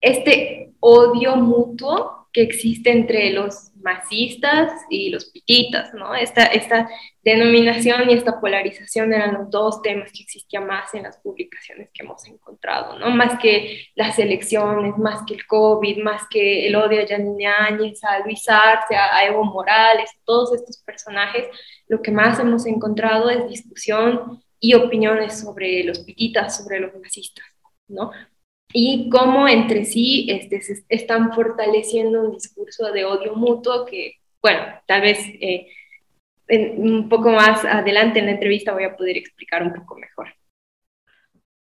este 0.00 0.74
odio 0.80 1.36
mutuo 1.36 2.23
que 2.34 2.42
existe 2.42 2.90
entre 2.90 3.30
los 3.30 3.70
masistas 3.76 4.72
y 4.90 5.08
los 5.08 5.26
pititas, 5.26 5.94
¿no? 5.94 6.14
Esta, 6.14 6.88
denominación 7.22 8.10
y 8.10 8.14
esta 8.14 8.38
polarización 8.38 9.14
eran 9.14 9.32
los 9.32 9.48
dos 9.48 9.80
temas 9.80 10.12
que 10.12 10.24
existían 10.24 10.66
más 10.66 10.92
en 10.92 11.04
las 11.04 11.16
publicaciones 11.18 11.88
que 11.94 12.02
hemos 12.02 12.26
encontrado, 12.26 12.98
¿no? 12.98 13.08
Más 13.10 13.38
que 13.40 13.86
las 13.94 14.18
elecciones, 14.18 14.98
más 14.98 15.22
que 15.26 15.34
el 15.34 15.46
COVID, 15.46 16.02
más 16.02 16.22
que 16.28 16.66
el 16.66 16.76
odio 16.76 17.02
a 17.02 17.06
Janine 17.06 17.46
Áñez, 17.46 18.02
a 18.04 18.18
Luis 18.18 18.46
Arce, 18.48 18.94
a 18.96 19.24
Evo 19.24 19.44
Morales, 19.44 20.10
todos 20.24 20.52
estos 20.54 20.78
personajes, 20.78 21.46
lo 21.86 22.02
que 22.02 22.10
más 22.10 22.38
hemos 22.40 22.66
encontrado 22.66 23.30
es 23.30 23.48
discusión 23.48 24.42
y 24.58 24.74
opiniones 24.74 25.40
sobre 25.40 25.84
los 25.84 26.00
pititas, 26.00 26.58
sobre 26.58 26.80
los 26.80 26.94
masistas, 26.96 27.46
¿no? 27.88 28.10
Y 28.72 29.08
cómo 29.08 29.46
entre 29.48 29.84
sí 29.84 30.26
este, 30.28 30.60
se 30.62 30.84
están 30.88 31.32
fortaleciendo 31.32 32.22
un 32.22 32.32
discurso 32.32 32.90
de 32.92 33.04
odio 33.04 33.34
mutuo 33.34 33.84
que, 33.84 34.14
bueno, 34.42 34.62
tal 34.86 35.02
vez 35.02 35.18
eh, 35.40 35.68
un 36.76 37.08
poco 37.08 37.30
más 37.30 37.64
adelante 37.64 38.18
en 38.18 38.26
la 38.26 38.32
entrevista 38.32 38.72
voy 38.72 38.84
a 38.84 38.96
poder 38.96 39.16
explicar 39.16 39.62
un 39.62 39.72
poco 39.72 39.96
mejor. 39.96 40.28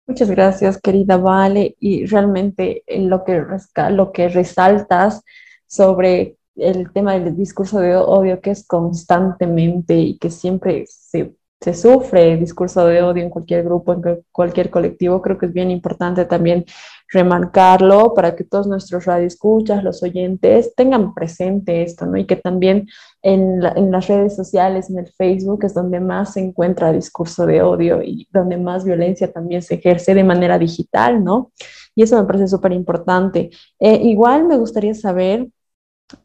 Muchas 0.06 0.30
gracias, 0.30 0.80
querida 0.80 1.16
Vale. 1.16 1.76
Y 1.80 2.06
realmente 2.06 2.84
lo 2.86 3.24
que, 3.24 3.42
lo 3.90 4.12
que 4.12 4.28
resaltas 4.28 5.24
sobre 5.66 6.36
el 6.54 6.92
tema 6.92 7.18
del 7.18 7.36
discurso 7.36 7.80
de 7.80 7.96
odio 7.96 8.40
que 8.40 8.50
es 8.50 8.66
constantemente 8.66 9.94
y 9.94 10.18
que 10.18 10.30
siempre 10.30 10.84
se 10.86 11.34
se 11.66 11.75
sufre 11.75 12.37
discurso 12.37 12.87
de 12.87 13.02
odio 13.02 13.25
en 13.25 13.28
cualquier 13.28 13.64
grupo, 13.64 13.92
en 13.92 14.23
cualquier 14.30 14.70
colectivo, 14.70 15.20
creo 15.20 15.37
que 15.37 15.46
es 15.46 15.52
bien 15.52 15.73
importante 15.73 16.25
también 16.25 16.64
remarcarlo 17.08 18.14
para 18.14 18.37
que 18.37 18.44
todos 18.44 18.68
nuestros 18.68 19.04
radioescuchas, 19.04 19.82
los 19.82 20.00
oyentes, 20.04 20.76
tengan 20.76 21.12
presente 21.12 21.82
esto, 21.82 22.06
¿no? 22.06 22.18
Y 22.18 22.25
que 22.25 22.37
también 22.37 22.87
en, 23.20 23.64
en, 23.64 23.90
las 23.90 24.06
redes 24.06 24.37
sociales, 24.37 24.90
en 24.90 24.99
el 24.99 25.08
Facebook, 25.08 25.64
es 25.64 25.75
donde 25.75 25.99
más 25.99 26.35
se 26.35 26.40
encuentra 26.40 26.92
discurso 26.92 27.46
de 27.46 27.61
odio 27.62 28.00
y 28.00 28.28
donde 28.32 28.58
más 28.58 28.85
violencia 28.85 29.32
también 29.32 29.61
se 29.61 29.75
ejerce 29.75 30.14
de 30.14 30.23
manera 30.23 30.61
digital, 30.61 31.25
¿no? 31.25 31.50
Y 31.96 32.04
eso 32.04 32.16
me 32.16 32.28
parece 32.28 32.46
súper 32.46 32.75
importante. 32.75 33.50
Eh, 33.80 33.96
igual 34.04 34.46
me 34.46 34.56
gustaría 34.56 34.94
saber 34.94 35.49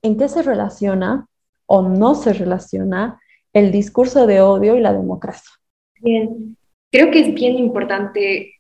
en 0.04 0.18
qué 0.20 0.30
se 0.30 0.44
relaciona 0.44 1.26
o 1.66 1.82
no 1.82 2.14
se 2.14 2.32
relaciona 2.32 3.20
el 3.54 3.72
discurso 3.72 4.28
de 4.28 4.42
odio 4.42 4.76
y 4.76 4.82
la 4.82 4.94
democracia. 4.94 5.52
Bien, 6.00 6.58
creo 6.92 7.12
que 7.12 7.20
es 7.20 7.34
bien 7.34 7.56
importante 7.58 8.56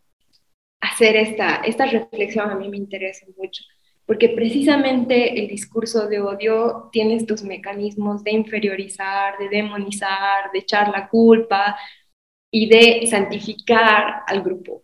hacer 0.79 1.15
esta, 1.15 1.55
esta 1.57 1.85
reflexión, 1.85 2.49
a 2.49 2.55
mí 2.55 2.69
me 2.69 2.77
interesa 2.77 3.25
mucho, 3.37 3.63
porque 4.05 4.29
precisamente 4.29 5.39
el 5.39 5.47
discurso 5.47 6.07
de 6.07 6.19
odio 6.19 6.89
tiene 6.91 7.15
estos 7.15 7.43
mecanismos 7.43 8.23
de 8.23 8.31
inferiorizar, 8.31 9.37
de 9.37 9.49
demonizar, 9.49 10.51
de 10.51 10.59
echar 10.59 10.89
la 10.89 11.07
culpa 11.07 11.77
y 12.51 12.67
de 12.67 13.07
santificar 13.07 14.23
al 14.27 14.41
grupo 14.41 14.83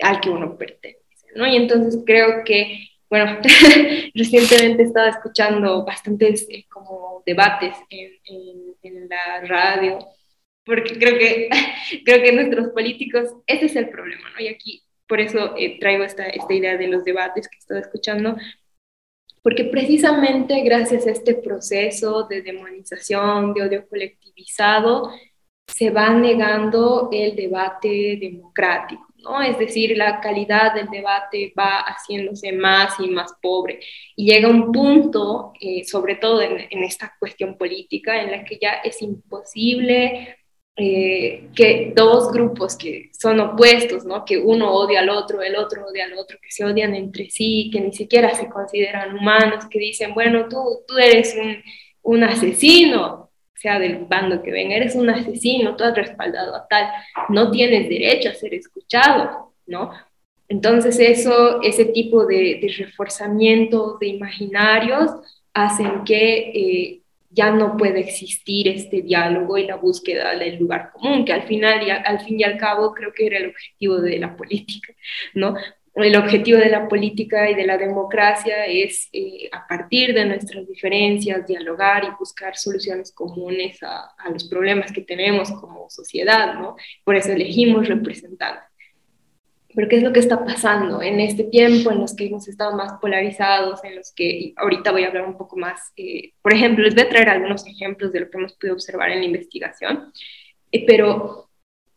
al 0.00 0.20
que 0.20 0.30
uno 0.30 0.56
pertenece. 0.56 1.26
¿no? 1.34 1.46
Y 1.46 1.56
entonces 1.56 2.02
creo 2.04 2.44
que 2.44 2.88
bueno, 3.12 3.40
recientemente 4.14 4.84
estaba 4.84 5.10
escuchando 5.10 5.84
bastantes 5.84 6.46
eh, 6.48 6.64
como 6.70 7.22
debates 7.26 7.76
en, 7.90 8.72
la 9.06 9.46
radio, 9.46 9.98
porque 10.64 10.98
creo 10.98 11.18
que, 11.18 11.50
creo 12.06 12.22
que 12.22 12.32
nuestros 12.32 12.68
políticos, 12.68 13.28
ese 13.46 13.66
es 13.66 13.76
el 13.76 13.90
problema, 13.90 14.30
¿no? 14.30 14.40
Y 14.40 14.48
aquí, 14.48 14.82
por 15.06 15.20
eso 15.20 15.54
eh, 15.58 15.78
traigo 15.78 16.04
esta, 16.04 16.24
esta 16.24 16.54
idea 16.54 16.78
de 16.78 16.88
los 16.88 17.04
debates 17.04 17.48
que 17.48 17.58
estaba 17.58 17.80
escuchando, 17.80 18.34
porque 19.42 19.64
precisamente 19.64 20.62
gracias 20.62 21.06
a 21.06 21.10
este 21.10 21.34
proceso 21.34 22.26
de 22.26 22.40
demonización, 22.40 23.52
de 23.52 23.62
odio 23.62 23.88
colectivizado, 23.88 25.12
se 25.66 25.90
va 25.90 26.08
negando 26.14 27.10
el 27.12 27.36
debate 27.36 28.16
democrático. 28.18 29.11
Es 29.48 29.58
decir, 29.58 29.96
la 29.96 30.20
calidad 30.20 30.74
del 30.74 30.88
debate 30.88 31.52
va 31.58 31.78
haciéndose 31.80 32.52
más 32.52 32.98
y 33.00 33.08
más 33.08 33.32
pobre. 33.40 33.80
Y 34.16 34.30
llega 34.30 34.48
un 34.48 34.72
punto, 34.72 35.52
eh, 35.60 35.84
sobre 35.84 36.16
todo 36.16 36.42
en, 36.42 36.82
esta 36.82 37.14
cuestión 37.18 37.56
política, 37.56 38.20
en 38.20 38.30
la 38.30 38.44
que 38.44 38.58
ya 38.60 38.74
es 38.84 39.00
imposible 39.02 40.36
eh, 40.76 41.48
que 41.54 41.92
dos 41.94 42.32
grupos 42.32 42.76
que 42.76 43.10
son 43.12 43.40
opuestos, 43.40 44.04
¿no? 44.04 44.24
que 44.24 44.38
uno 44.38 44.72
odia 44.72 45.00
al 45.00 45.10
otro, 45.10 45.42
el 45.42 45.56
otro 45.56 45.86
odia 45.86 46.06
al 46.06 46.14
otro, 46.14 46.38
que 46.40 46.50
se 46.50 46.64
odian 46.64 46.94
entre 46.94 47.30
sí, 47.30 47.70
que 47.72 47.80
ni 47.80 47.92
siquiera 47.92 48.34
se 48.34 48.48
consideran 48.48 49.16
humanos, 49.16 49.66
que 49.70 49.78
dicen, 49.78 50.14
bueno, 50.14 50.48
tú, 50.48 50.82
tú 50.86 50.98
eres 50.98 51.36
un 52.02 52.24
asesino, 52.24 53.31
sea 53.62 53.78
del 53.78 54.04
bando 54.06 54.42
que 54.42 54.50
venga, 54.50 54.74
eres 54.74 54.96
un 54.96 55.08
asesino, 55.08 55.76
tú 55.76 55.84
has 55.84 55.94
respaldado 55.94 56.54
a 56.56 56.66
tal, 56.66 56.88
no 57.28 57.50
tienes 57.50 57.88
derecho 57.88 58.28
a 58.28 58.34
ser 58.34 58.54
escuchado, 58.54 59.54
¿no? 59.66 59.92
Entonces 60.48 60.98
eso, 60.98 61.62
ese 61.62 61.86
tipo 61.86 62.26
de, 62.26 62.58
de 62.60 62.74
reforzamiento 62.76 63.96
de 64.00 64.08
imaginarios 64.08 65.10
hacen 65.54 66.04
que 66.04 66.50
eh, 66.54 67.02
ya 67.30 67.50
no 67.50 67.76
pueda 67.76 67.98
existir 67.98 68.68
este 68.68 69.00
diálogo 69.02 69.56
y 69.56 69.66
la 69.66 69.76
búsqueda 69.76 70.36
del 70.36 70.58
lugar 70.58 70.90
común, 70.92 71.24
que 71.24 71.32
al 71.32 71.44
final 71.44 71.86
y 71.86 71.90
al 71.90 72.20
fin 72.20 72.40
y 72.40 72.44
al 72.44 72.58
cabo 72.58 72.92
creo 72.92 73.12
que 73.14 73.26
era 73.26 73.38
el 73.38 73.50
objetivo 73.50 74.00
de 74.00 74.18
la 74.18 74.36
política, 74.36 74.92
¿no? 75.34 75.54
El 75.94 76.16
objetivo 76.16 76.58
de 76.58 76.70
la 76.70 76.88
política 76.88 77.50
y 77.50 77.54
de 77.54 77.66
la 77.66 77.76
democracia 77.76 78.64
es, 78.66 79.08
eh, 79.12 79.50
a 79.52 79.66
partir 79.66 80.14
de 80.14 80.24
nuestras 80.24 80.66
diferencias, 80.66 81.46
dialogar 81.46 82.04
y 82.04 82.18
buscar 82.18 82.56
soluciones 82.56 83.12
comunes 83.12 83.82
a, 83.82 84.10
los 84.32 84.48
problemas 84.48 84.90
que 84.90 85.02
tenemos 85.02 85.50
como 85.52 85.90
sociedad, 85.90 86.54
¿no? 86.54 86.76
Por 87.04 87.16
eso 87.16 87.32
elegimos 87.32 87.88
representantes. 87.88 88.64
Pero 89.74 89.88
¿qué 89.88 89.96
es 89.96 90.02
lo 90.02 90.12
que 90.12 90.20
está 90.20 90.44
pasando 90.44 91.02
en 91.02 91.20
este 91.20 91.44
tiempo 91.44 91.90
en 91.90 92.00
los 92.00 92.14
que 92.14 92.26
hemos 92.26 92.46
estado 92.48 92.74
más 92.74 92.94
polarizados, 93.00 93.82
en 93.84 93.96
los 93.96 94.12
que 94.12 94.52
ahorita 94.56 94.92
voy 94.92 95.04
a 95.04 95.08
hablar 95.08 95.26
un 95.26 95.36
poco 95.36 95.56
más, 95.56 95.92
eh, 95.96 96.32
por 96.42 96.54
ejemplo, 96.54 96.84
les 96.84 96.94
voy 96.94 97.04
a 97.04 97.08
traer 97.08 97.28
algunos 97.28 97.66
ejemplos 97.66 98.12
de 98.12 98.20
lo 98.20 98.30
que 98.30 98.38
hemos 98.38 98.54
podido 98.54 98.74
observar 98.74 99.10
en 99.10 99.20
la 99.20 99.26
investigación, 99.26 100.12
eh, 100.70 100.84
pero 100.86 101.50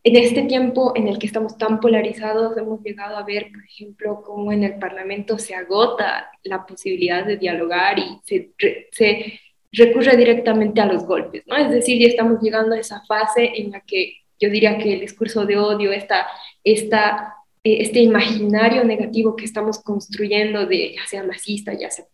en 0.06 0.16
este 0.18 0.44
tiempo 0.44 0.94
en 0.96 1.08
el 1.08 1.18
que 1.18 1.26
estamos 1.26 1.58
tan 1.58 1.80
polarizados, 1.80 2.56
hemos 2.58 2.80
llegado 2.84 3.18
a 3.18 3.24
ver, 3.24 3.48
por 3.52 3.64
ejemplo, 3.64 4.22
cómo 4.24 4.52
en 4.52 4.64
el 4.64 4.78
Parlamento 4.78 5.40
se 5.40 5.56
agota 5.56 6.30
la 6.44 6.64
posibilidad 6.64 7.26
de 7.26 7.38
dialogar 7.38 7.98
y 7.98 8.20
se, 8.24 8.52
se 8.92 9.40
recurre 9.72 10.16
directamente 10.16 10.80
a 10.80 10.86
los 10.86 11.08
golpes, 11.08 11.42
¿no? 11.48 11.58
Es 11.58 11.72
decir, 11.72 12.00
ya 12.00 12.08
estamos 12.08 12.40
llegando 12.40 12.76
a 12.76 12.80
esa 12.80 13.02
fase 13.08 13.52
en 13.56 13.72
la 13.72 13.82
que 13.82 14.18
yo 14.40 14.52
diría 14.52 14.78
que 14.78 14.94
el 14.94 15.00
discurso 15.00 15.44
de 15.44 15.58
odio, 15.58 15.92
esta, 15.92 16.28
esta, 16.64 17.34
eh, 17.64 17.78
este 17.80 18.00
imaginario 18.00 18.84
negativo 18.84 19.36
que 19.36 19.46
estamos 19.46 19.82
construyendo 19.82 20.68
de 20.68 20.94
ya 20.94 21.08
sea 21.08 21.24
masista, 21.24 21.74
ya 21.74 21.90
sea 21.90 22.06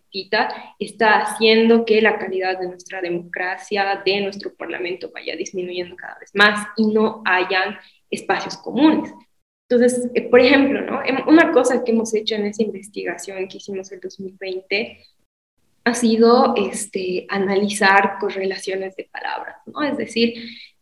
está 0.79 1.21
haciendo 1.21 1.85
que 1.85 2.01
la 2.01 2.17
calidad 2.17 2.59
de 2.59 2.67
nuestra 2.67 3.01
democracia, 3.01 4.01
de 4.03 4.21
nuestro 4.21 4.53
parlamento 4.53 5.11
vaya 5.13 5.35
disminuyendo 5.35 5.95
cada 5.95 6.17
vez 6.19 6.31
más 6.33 6.67
y 6.77 6.87
no 6.87 7.21
hayan 7.25 7.77
espacios 8.09 8.57
comunes. 8.57 9.13
Entonces, 9.69 10.09
eh, 10.13 10.29
por 10.29 10.41
ejemplo, 10.41 10.81
¿no? 10.81 11.01
Em, 11.03 11.27
una 11.27 11.51
cosa 11.51 11.83
que 11.83 11.91
hemos 11.91 12.13
hecho 12.13 12.35
en 12.35 12.45
esa 12.45 12.63
investigación 12.63 13.47
que 13.47 13.57
hicimos 13.57 13.91
en 13.91 14.01
2020 14.01 15.05
ha 15.83 15.93
sido 15.93 16.53
este, 16.57 17.25
analizar 17.29 18.17
correlaciones 18.19 18.95
de 18.95 19.09
palabras, 19.11 19.57
¿no? 19.65 19.81
Es 19.83 19.97
decir, 19.97 20.33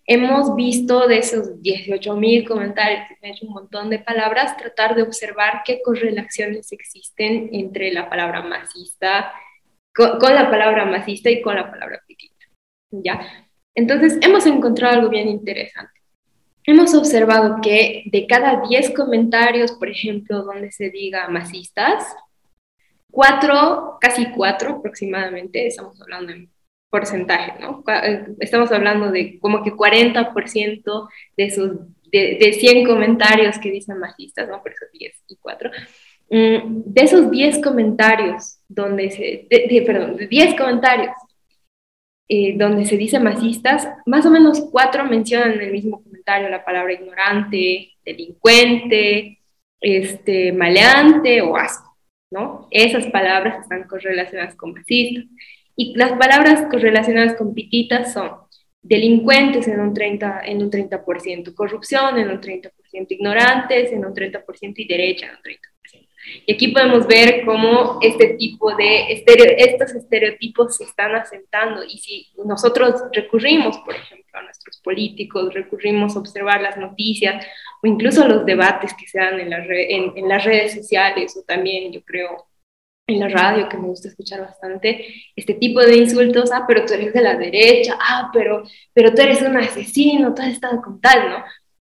hemos 0.09 0.55
visto 0.55 1.07
de 1.07 1.19
esos 1.19 1.61
18.000 1.61 2.47
comentarios, 2.47 3.01
que 3.07 3.27
han 3.27 3.31
hecho 3.31 3.45
un 3.45 3.53
montón 3.53 3.91
de 3.91 3.99
palabras, 3.99 4.57
tratar 4.57 4.95
de 4.95 5.03
observar 5.03 5.61
qué 5.63 5.81
correlaciones 5.83 6.71
existen 6.71 7.51
entre 7.53 7.93
la 7.93 8.09
palabra 8.09 8.41
masista, 8.41 9.31
con, 9.93 10.33
la 10.33 10.49
palabra 10.49 10.85
masista 10.85 11.29
y 11.29 11.43
con 11.43 11.55
la 11.55 11.69
palabra 11.69 12.01
pequeña, 12.07 12.33
¿ya? 12.89 13.21
Entonces, 13.75 14.17
hemos 14.21 14.47
encontrado 14.47 14.95
algo 14.95 15.09
bien 15.09 15.27
interesante. 15.27 15.93
Hemos 16.63 16.95
observado 16.95 17.57
que 17.61 18.05
de 18.07 18.25
cada 18.25 18.61
10 18.67 18.95
comentarios, 18.95 19.73
por 19.73 19.89
ejemplo, 19.89 20.41
donde 20.41 20.71
se 20.71 20.89
diga 20.89 21.29
masistas, 21.29 22.03
cuatro, 23.11 23.97
casi 24.01 24.31
cuatro 24.31 24.77
aproximadamente, 24.77 25.67
estamos 25.67 26.01
hablando 26.01 26.31
en 26.31 26.49
porcentaje, 26.89 27.53
¿no? 27.61 27.83
Eh, 28.03 28.27
estamos 28.39 28.71
hablando 28.71 29.11
de 29.11 29.39
como 29.39 29.63
que 29.63 29.71
40% 29.73 31.09
de 31.37 31.43
esos, 31.43 31.71
de, 32.11 32.37
de, 32.39 32.53
100 32.53 32.85
comentarios 32.87 33.59
que 33.59 33.71
dicen 33.71 33.99
masistas, 33.99 34.49
¿no? 34.49 34.61
Por 34.61 34.71
eso 34.71 34.85
10 34.91 35.23
y 35.27 35.35
4. 35.37 35.71
Mm, 36.31 36.81
de 36.85 37.01
esos 37.01 37.31
10 37.31 37.61
comentarios, 37.63 38.59
donde 38.67 39.09
se, 39.11 39.47
de, 39.49 39.83
perdón, 39.85 40.17
de 40.17 40.27
10 40.27 40.55
comentarios 40.55 41.11
eh, 42.27 42.55
donde 42.57 42.85
se 42.85 42.97
dice 42.97 43.19
masistas, 43.19 43.87
más 44.05 44.25
o 44.25 44.29
menos 44.29 44.61
4 44.71 45.05
mencionan 45.05 45.53
en 45.53 45.61
el 45.61 45.71
mismo 45.71 46.03
comentario 46.03 46.49
la 46.49 46.63
palabra 46.63 46.93
ignorante, 46.93 47.93
delincuente, 48.05 49.39
este, 49.81 50.51
maleante 50.53 51.41
o 51.41 51.57
asco. 51.57 51.97
¿no? 52.31 52.67
Esas 52.69 53.07
palabras 53.07 53.63
están 53.63 53.87
correlacionadas 53.87 54.55
con 54.55 54.73
masistas. 54.73 55.25
Y 55.81 55.93
las 55.95 56.11
palabras 56.19 56.67
correlacionadas 56.69 57.35
con 57.35 57.53
pititas 57.53 58.11
son 58.11 58.31
delincuentes 58.81 59.65
en 59.69 59.79
un 59.79 59.93
30%, 59.95 60.41
en 60.43 60.61
un 60.61 60.69
30% 60.69 61.53
corrupción 61.53 62.17
en 62.17 62.29
un 62.29 62.41
30%, 62.41 62.71
ignorantes 63.07 63.93
en 63.93 64.03
un 64.03 64.13
30% 64.13 64.73
y 64.75 64.85
derecha 64.85 65.27
en 65.27 65.31
un 65.31 65.41
30%. 65.41 65.59
Y 66.45 66.53
aquí 66.53 66.67
podemos 66.67 67.07
ver 67.07 67.45
cómo 67.45 67.97
este 68.01 68.33
tipo 68.33 68.75
de 68.75 69.13
estos 69.57 69.95
estereotipos 69.95 70.75
se 70.75 70.83
están 70.83 71.15
asentando 71.15 71.81
y 71.85 71.97
si 71.97 72.27
nosotros 72.43 73.01
recurrimos, 73.13 73.77
por 73.77 73.95
ejemplo, 73.95 74.37
a 74.37 74.43
nuestros 74.43 74.81
políticos, 74.81 75.53
recurrimos 75.53 76.13
a 76.13 76.19
observar 76.19 76.61
las 76.61 76.75
noticias 76.75 77.45
o 77.81 77.87
incluso 77.87 78.27
los 78.27 78.45
debates 78.45 78.93
que 78.95 79.07
se 79.07 79.17
dan 79.17 79.39
en, 79.39 79.53
en, 79.53 80.27
las 80.27 80.43
redes 80.43 80.73
sociales 80.73 81.37
o 81.37 81.43
también, 81.43 81.93
yo 81.93 82.03
creo, 82.03 82.48
en 83.09 83.19
la 83.19 83.29
radio, 83.29 83.69
que 83.69 83.77
me 83.77 83.87
gusta 83.87 84.07
escuchar 84.07 84.41
bastante, 84.41 85.05
este 85.35 85.53
tipo 85.55 85.81
de 85.81 85.97
insultos, 85.97 86.51
ah, 86.51 86.65
pero 86.67 86.85
tú 86.85 86.93
eres 86.93 87.13
de 87.13 87.21
la 87.21 87.35
derecha, 87.35 87.97
ah, 87.99 88.29
pero, 88.33 88.63
pero 88.93 89.13
tú 89.13 89.21
eres 89.21 89.41
un 89.41 89.57
asesino, 89.57 90.33
tú 90.33 90.41
has 90.41 90.49
estado 90.49 90.81
con 90.81 90.99
tal, 91.01 91.29
¿no? 91.29 91.43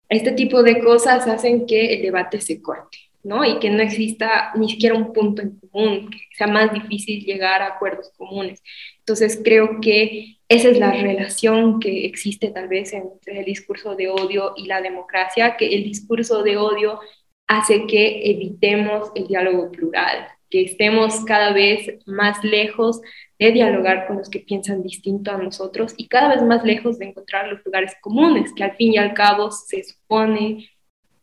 Este 0.08 0.32
tipo 0.32 0.62
de 0.62 0.80
cosas 0.80 1.26
hacen 1.26 1.66
que 1.66 1.94
el 1.94 2.02
debate 2.02 2.40
se 2.40 2.62
corte. 2.62 2.98
¿no? 3.26 3.44
Y 3.44 3.58
que 3.58 3.70
no 3.70 3.82
exista 3.82 4.52
ni 4.54 4.70
siquiera 4.70 4.94
un 4.94 5.12
punto 5.12 5.42
en 5.42 5.58
común, 5.58 6.10
que 6.10 6.18
sea 6.36 6.46
más 6.46 6.72
difícil 6.72 7.24
llegar 7.24 7.60
a 7.60 7.74
acuerdos 7.74 8.12
comunes. 8.16 8.62
Entonces 9.00 9.40
creo 9.42 9.80
que 9.80 10.36
esa 10.48 10.68
es 10.68 10.78
la 10.78 10.92
relación 10.92 11.80
que 11.80 12.06
existe 12.06 12.50
tal 12.50 12.68
vez 12.68 12.92
entre 12.92 13.40
el 13.40 13.44
discurso 13.44 13.96
de 13.96 14.08
odio 14.08 14.54
y 14.56 14.66
la 14.66 14.80
democracia, 14.80 15.56
que 15.56 15.74
el 15.74 15.82
discurso 15.82 16.44
de 16.44 16.56
odio 16.56 17.00
hace 17.48 17.86
que 17.86 18.30
evitemos 18.30 19.10
el 19.16 19.26
diálogo 19.26 19.72
plural, 19.72 20.28
que 20.50 20.62
estemos 20.62 21.24
cada 21.24 21.52
vez 21.52 21.98
más 22.06 22.42
lejos 22.44 23.00
de 23.38 23.52
dialogar 23.52 24.06
con 24.06 24.18
los 24.18 24.30
que 24.30 24.40
piensan 24.40 24.82
distinto 24.82 25.30
a 25.30 25.36
nosotros 25.36 25.94
y 25.96 26.08
cada 26.08 26.28
vez 26.28 26.42
más 26.42 26.64
lejos 26.64 26.98
de 26.98 27.06
encontrar 27.06 27.48
los 27.48 27.64
lugares 27.64 27.94
comunes, 28.00 28.52
que 28.54 28.64
al 28.64 28.76
fin 28.76 28.94
y 28.94 28.98
al 28.98 29.14
cabo 29.14 29.50
se 29.50 29.84
supone 29.84 30.70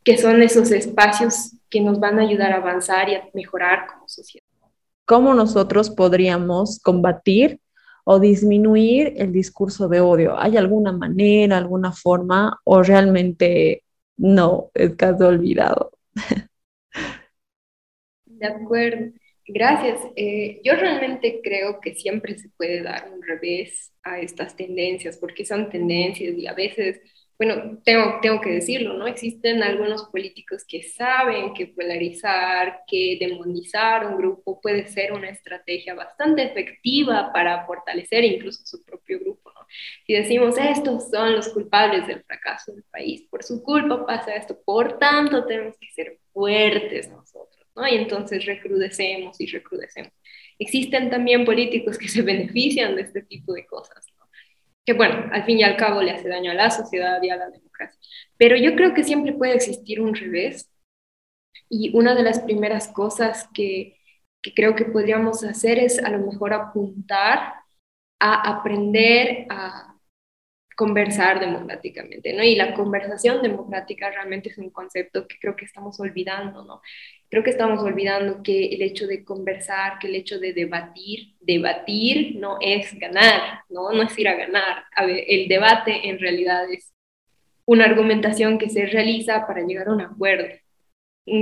que 0.03 0.17
son 0.17 0.41
esos 0.41 0.71
espacios 0.71 1.55
que 1.69 1.81
nos 1.81 1.99
van 1.99 2.19
a 2.19 2.23
ayudar 2.23 2.51
a 2.51 2.57
avanzar 2.57 3.09
y 3.09 3.15
a 3.15 3.23
mejorar 3.33 3.88
como 3.88 4.07
sociedad. 4.07 4.45
¿Cómo 5.05 5.33
nosotros 5.33 5.89
podríamos 5.89 6.79
combatir 6.79 7.59
o 8.05 8.19
disminuir 8.19 9.13
el 9.17 9.31
discurso 9.31 9.88
de 9.88 10.01
odio? 10.01 10.38
¿Hay 10.38 10.57
alguna 10.57 10.91
manera, 10.91 11.57
alguna 11.57 11.91
forma 11.91 12.59
o 12.63 12.83
realmente 12.83 13.83
no, 14.17 14.69
es 14.73 14.95
casi 14.95 15.23
olvidado? 15.23 15.91
De 18.39 18.48
acuerdo, 18.48 19.12
gracias. 19.48 20.00
Eh, 20.15 20.60
yo 20.63 20.76
realmente 20.76 21.39
creo 21.43 21.80
que 21.80 21.96
siempre 21.96 22.38
se 22.38 22.50
puede 22.50 22.82
dar 22.82 23.12
un 23.12 23.22
revés 23.22 23.93
a 24.04 24.19
estas 24.19 24.56
tendencias, 24.56 25.17
porque 25.17 25.46
son 25.46 25.69
tendencias 25.69 26.36
y 26.38 26.48
a 26.48 26.54
veces 26.54 27.02
bueno, 27.38 27.80
tengo, 27.84 28.19
tengo 28.22 28.39
que 28.41 28.52
decirlo, 28.52 28.93
¿no? 28.93 29.08
Existen 29.08 29.63
algunos 29.63 30.04
políticos 30.06 30.63
que 30.67 30.84
saben 30.84 31.54
que 31.54 31.67
polarizar, 31.67 32.84
que 32.88 33.17
demonizar 33.19 34.06
un 34.06 34.17
grupo 34.17 34.62
puede 34.62 34.88
ser 34.88 35.12
una 35.13 35.30
estrategia 35.30 35.96
bastante 35.96 36.43
efectiva 36.43 37.32
para 37.34 37.65
fortalecer 37.65 38.24
incluso 38.24 38.65
su 38.65 38.84
propio 38.86 39.19
grupo, 39.19 39.52
¿no? 39.52 39.62
Si 40.06 40.13
decimos, 40.13 40.58
estos 40.58 41.10
son 41.10 41.34
los 41.34 41.50
culpables 41.50 42.08
del 42.08 42.24
fracaso 42.24 42.72
del 42.72 42.84
país, 42.84 43.24
por 43.30 43.43
su 43.43 43.63
culpa 43.63 44.06
pasa 44.06 44.36
esto, 44.36 44.58
por 44.63 45.00
tanto 45.00 45.46
tenemos 45.46 45.76
que 45.78 45.91
ser 45.91 46.19
fuertes 46.32 47.10
nosotros, 47.10 47.53
Y 47.75 47.95
entonces 47.95 48.45
recrudecemos 48.45 49.39
y 49.41 49.47
recrudecemos. 49.47 50.13
Existen 50.59 51.09
también 51.09 51.45
políticos 51.45 51.97
que 51.97 52.07
se 52.07 52.21
benefician 52.33 52.95
de 52.95 53.01
este 53.03 53.23
tipo 53.23 53.53
de 53.53 53.65
cosas, 53.65 54.05
que 54.86 54.93
bueno, 54.93 55.29
al 55.31 55.45
fin 55.45 55.59
y 55.59 55.63
al 55.63 55.77
cabo 55.77 56.01
le 56.01 56.12
hace 56.12 56.27
daño 56.27 56.51
a 56.51 56.55
la 56.55 56.69
sociedad 56.69 57.21
y 57.21 57.29
a 57.29 57.38
la 57.38 57.49
democracia. 57.49 57.99
Pero 58.38 58.55
yo 58.57 58.75
creo 58.75 58.93
que 58.93 59.03
siempre 59.03 59.33
puede 59.33 59.55
existir 59.55 60.01
un 60.01 60.13
revés 60.13 60.69
y 61.69 61.95
una 61.95 62.13
de 62.15 62.23
las 62.23 62.39
primeras 62.39 62.89
cosas 62.89 63.47
que, 63.53 63.97
que 64.41 64.53
creo 64.53 64.75
que 64.75 64.86
podríamos 64.86 65.43
hacer 65.43 65.79
es 65.79 66.03
a 66.03 66.09
lo 66.09 66.19
mejor 66.19 66.53
apuntar 66.53 67.53
a 68.19 68.57
aprender 68.57 69.47
a 69.49 69.92
conversar 70.75 71.39
democráticamente, 71.39 72.33
¿no? 72.33 72.43
Y 72.43 72.55
la 72.55 72.73
conversación 72.73 73.41
democrática 73.41 74.09
realmente 74.09 74.49
es 74.49 74.57
un 74.57 74.69
concepto 74.69 75.27
que 75.27 75.38
creo 75.39 75.55
que 75.55 75.65
estamos 75.65 75.99
olvidando, 75.99 76.63
¿no? 76.63 76.81
Creo 77.29 77.43
que 77.43 77.49
estamos 77.49 77.81
olvidando 77.81 78.43
que 78.43 78.67
el 78.67 78.81
hecho 78.81 79.07
de 79.07 79.23
conversar, 79.23 79.99
que 79.99 80.07
el 80.07 80.15
hecho 80.15 80.39
de 80.39 80.53
debatir, 80.53 81.36
debatir 81.41 82.38
no 82.38 82.57
es 82.62 82.97
ganar, 82.99 83.62
¿no? 83.69 83.91
No 83.91 84.03
es 84.03 84.17
ir 84.17 84.27
a 84.27 84.36
ganar. 84.36 84.83
A 84.95 85.05
ver, 85.05 85.23
el 85.27 85.47
debate 85.47 86.09
en 86.09 86.19
realidad 86.19 86.71
es 86.71 86.93
una 87.65 87.86
argumentación 87.86 88.57
que 88.57 88.69
se 88.69 88.86
realiza 88.86 89.47
para 89.47 89.62
llegar 89.62 89.88
a 89.88 89.93
un 89.93 90.01
acuerdo, 90.01 90.45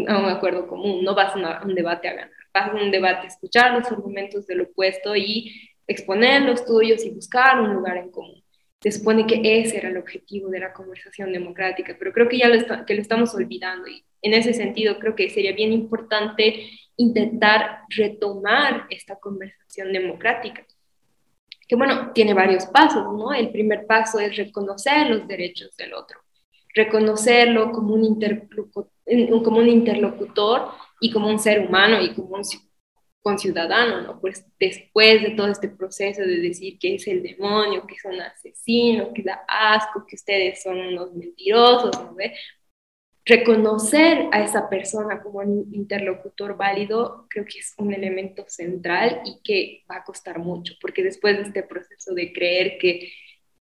a 0.08 0.20
un 0.20 0.30
acuerdo 0.30 0.68
común. 0.68 1.04
No 1.04 1.16
vas 1.16 1.36
a 1.36 1.62
un 1.66 1.76
debate 1.76 2.08
a 2.10 2.14
ganar, 2.14 2.32
vas 2.54 2.70
a 2.70 2.76
un 2.76 2.92
debate 2.92 3.28
a 3.28 3.30
escuchar 3.30 3.74
los 3.74 3.92
argumentos 3.92 4.46
del 4.48 4.62
opuesto 4.62 5.16
y 5.16 5.70
exponer 5.88 6.44
los 6.44 6.66
tuyos 6.66 7.04
y 7.06 7.10
buscar 7.10 7.60
un 7.60 7.74
lugar 7.74 7.98
en 7.98 8.12
común 8.12 8.41
se 8.82 8.92
supone 8.92 9.28
que 9.28 9.62
ese 9.62 9.78
era 9.78 9.90
el 9.90 9.98
objetivo 9.98 10.50
de 10.50 10.60
la 10.60 10.74
conversación 10.74 11.32
democrática, 11.32 11.96
pero 12.00 12.12
creo 12.12 12.28
que 12.28 12.40
ya 12.40 12.48
lo, 12.48 12.86
que 12.86 12.96
lo 12.96 13.02
estamos 13.02 13.34
olvidando 13.36 13.88
y 13.88 14.04
en 14.24 14.34
ese 14.34 14.54
sentido 14.54 14.98
creo 14.98 15.16
que 15.16 15.30
sería 15.30 15.54
bien 15.54 15.72
importante 15.72 16.68
intentar 16.98 17.82
retomar 17.90 18.88
esta 18.90 19.18
conversación 19.20 19.94
democrática, 19.94 20.66
que 21.68 21.76
bueno, 21.76 22.12
tiene 22.12 22.34
varios 22.34 22.66
pasos, 22.66 23.04
¿no? 23.04 23.34
El 23.34 23.52
primer 23.52 23.86
paso 23.86 24.20
es 24.20 24.36
reconocer 24.36 25.10
los 25.10 25.28
derechos 25.28 25.76
del 25.78 25.94
otro, 25.94 26.20
reconocerlo 26.74 27.72
como 27.72 27.94
un, 27.94 28.20
como 29.44 29.60
un 29.60 29.68
interlocutor 29.68 30.70
y 31.00 31.12
como 31.12 31.30
un 31.30 31.40
ser 31.40 31.68
humano 31.68 32.02
y 32.02 32.14
como 32.14 32.36
un 32.36 32.44
con 33.22 33.38
ciudadano, 33.38 34.02
¿no? 34.02 34.20
Pues 34.20 34.46
después 34.60 35.22
de 35.22 35.32
todo 35.32 35.48
este 35.48 35.70
proceso 35.70 36.22
de 36.22 36.38
decir 36.38 36.80
que 36.80 36.96
es 36.96 37.08
el 37.08 37.22
demonio, 37.22 37.86
que 37.86 37.96
es 37.96 38.06
un 38.06 38.20
asesino, 38.20 39.14
que 39.14 39.24
da 39.24 39.44
asco, 39.48 40.06
que 40.08 40.16
ustedes 40.16 40.64
son 40.64 40.80
unos 40.80 41.14
mentirosos, 41.14 41.92
¿no? 42.02 42.16
reconocer 43.26 44.28
a 44.32 44.44
esa 44.44 44.68
persona 44.68 45.22
como 45.22 45.40
un 45.40 45.70
interlocutor 45.74 46.58
válido 46.58 47.28
creo 47.30 47.46
que 47.46 47.60
es 47.60 47.74
un 47.78 47.94
elemento 47.94 48.46
central 48.48 49.22
y 49.26 49.40
que 49.44 49.84
va 49.90 49.98
a 49.98 50.04
costar 50.04 50.40
mucho, 50.40 50.74
porque 50.82 51.04
después 51.04 51.38
de 51.38 51.44
este 51.44 51.64
proceso 51.64 52.14
de 52.14 52.34
creer 52.34 52.78
que 52.80 53.12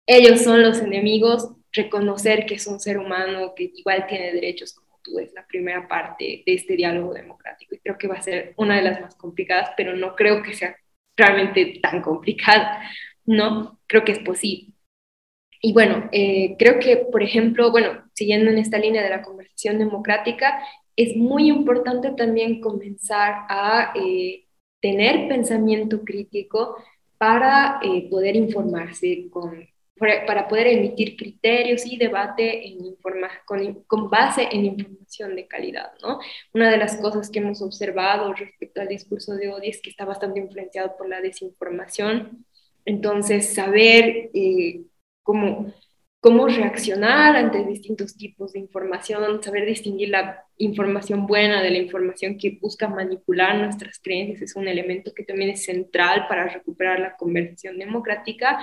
ellos 0.05 0.41
son 0.41 0.61
los 0.61 0.79
enemigos, 0.79 1.49
reconocer 1.71 2.45
que 2.45 2.55
es 2.55 2.67
un 2.67 2.79
ser 2.79 2.97
humano 2.97 3.53
que 3.55 3.71
igual 3.73 4.05
tiene 4.07 4.33
derechos 4.33 4.73
es 5.19 5.33
la 5.33 5.45
primera 5.45 5.87
parte 5.87 6.43
de 6.45 6.53
este 6.53 6.75
diálogo 6.75 7.13
democrático 7.13 7.75
y 7.75 7.79
creo 7.79 7.97
que 7.97 8.07
va 8.07 8.15
a 8.15 8.21
ser 8.21 8.53
una 8.57 8.75
de 8.75 8.81
las 8.83 9.01
más 9.01 9.15
complicadas, 9.15 9.71
pero 9.77 9.95
no 9.95 10.15
creo 10.15 10.41
que 10.43 10.53
sea 10.53 10.75
realmente 11.17 11.79
tan 11.81 12.01
complicada, 12.01 12.81
¿no? 13.25 13.79
Creo 13.87 14.03
que 14.03 14.11
es 14.11 14.19
posible. 14.19 14.73
Y 15.61 15.73
bueno, 15.73 16.09
eh, 16.11 16.55
creo 16.59 16.79
que, 16.79 16.97
por 16.97 17.23
ejemplo, 17.23 17.71
bueno, 17.71 18.03
siguiendo 18.13 18.51
en 18.51 18.57
esta 18.57 18.77
línea 18.77 19.03
de 19.03 19.09
la 19.09 19.21
conversación 19.21 19.79
democrática, 19.79 20.59
es 20.95 21.15
muy 21.15 21.49
importante 21.49 22.11
también 22.11 22.61
comenzar 22.61 23.45
a 23.49 23.93
eh, 23.95 24.45
tener 24.79 25.27
pensamiento 25.27 26.03
crítico 26.03 26.77
para 27.17 27.79
eh, 27.81 28.07
poder 28.09 28.35
informarse, 28.35 29.27
con, 29.31 29.67
para 29.97 30.47
poder 30.47 30.67
emitir 30.67 31.15
criterios 31.15 31.85
y 31.85 31.97
debate 31.97 32.67
en 32.67 32.83
informa 32.83 33.29
con, 33.45 33.83
con, 33.85 34.09
base 34.09 34.47
en 34.51 34.65
información 34.65 35.35
de 35.35 35.47
calidad. 35.47 35.93
¿no? 36.01 36.19
Una 36.53 36.69
de 36.69 36.77
las 36.77 36.97
cosas 36.97 37.29
que 37.29 37.39
hemos 37.39 37.61
observado 37.61 38.33
respecto 38.33 38.81
al 38.81 38.89
discurso 38.89 39.35
de 39.35 39.49
odio 39.49 39.69
es 39.69 39.81
que 39.81 39.89
está 39.89 40.03
bastante 40.03 40.39
influenciado 40.41 40.97
por 40.97 41.07
la 41.07 41.21
desinformación. 41.21 42.45
Entonces, 42.83 43.53
saber 43.53 44.31
cómo, 45.23 45.73
cómo 46.19 46.47
reaccionar 46.47 47.35
ante 47.35 47.63
distintos 47.63 48.17
tipos 48.17 48.53
de 48.53 48.59
información, 48.59 49.41
saber 49.41 49.65
distinguir 49.65 50.09
la 50.09 50.43
información 50.57 51.25
buena 51.25 51.61
de 51.61 51.71
la 51.71 51.77
información 51.77 52.37
que 52.37 52.57
busca 52.61 52.87
manipular 52.87 53.57
nuestras 53.57 53.99
creencias 53.99 54.41
es 54.41 54.55
un 54.55 54.67
elemento 54.67 55.13
que 55.13 55.23
también 55.23 55.51
es 55.51 55.63
central 55.65 56.25
para 56.27 56.49
recuperar 56.49 56.99
la 56.99 57.15
conversación 57.15 57.77
democrática. 57.77 58.59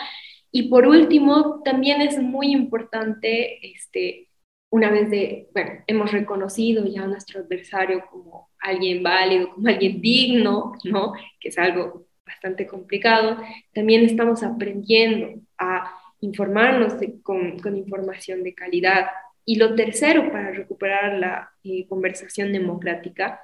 Y 0.52 0.68
por 0.68 0.86
último, 0.86 1.62
también 1.64 2.02
es 2.02 2.18
muy 2.18 2.52
importante, 2.52 3.66
este, 3.66 4.28
una 4.70 4.90
vez 4.90 5.10
de, 5.10 5.48
bueno, 5.54 5.82
hemos 5.86 6.12
reconocido 6.12 6.84
ya 6.86 7.04
a 7.04 7.06
nuestro 7.06 7.40
adversario 7.40 8.04
como 8.10 8.50
alguien 8.60 9.02
válido, 9.02 9.50
como 9.54 9.68
alguien 9.68 10.00
digno, 10.02 10.74
¿no? 10.84 11.14
Que 11.40 11.48
es 11.48 11.58
algo 11.58 12.06
bastante 12.26 12.66
complicado, 12.66 13.38
también 13.74 14.04
estamos 14.04 14.42
aprendiendo 14.42 15.40
a 15.58 15.90
informarnos 16.20 16.94
con, 17.22 17.76
información 17.76 18.42
de 18.42 18.54
calidad. 18.54 19.06
Y 19.44 19.56
lo 19.56 19.74
tercero, 19.74 20.30
para 20.30 20.50
recuperar 20.50 21.18
la 21.18 21.50
eh, 21.64 21.86
conversación 21.88 22.52
democrática, 22.52 23.40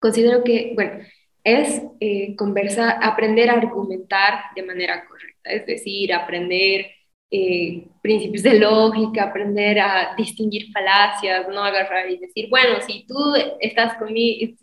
considero 0.00 0.44
que, 0.44 0.72
bueno, 0.74 0.98
es 1.44 1.82
eh, 2.00 2.34
conversar, 2.36 2.98
aprender 3.02 3.50
a 3.50 3.54
argumentar 3.54 4.44
de 4.56 4.62
manera 4.62 5.04
correcta, 5.06 5.50
es 5.50 5.66
decir, 5.66 6.12
aprender 6.12 6.86
eh, 7.30 7.86
principios 8.02 8.42
de 8.42 8.58
lógica, 8.58 9.24
aprender 9.24 9.78
a 9.80 10.14
distinguir 10.16 10.72
falacias, 10.72 11.46
no 11.48 11.62
agarrar 11.62 12.10
y 12.10 12.18
decir, 12.18 12.48
bueno, 12.48 12.80
si 12.80 13.06
tú 13.06 13.34
estás 13.60 13.94
conmigo, 13.98 14.54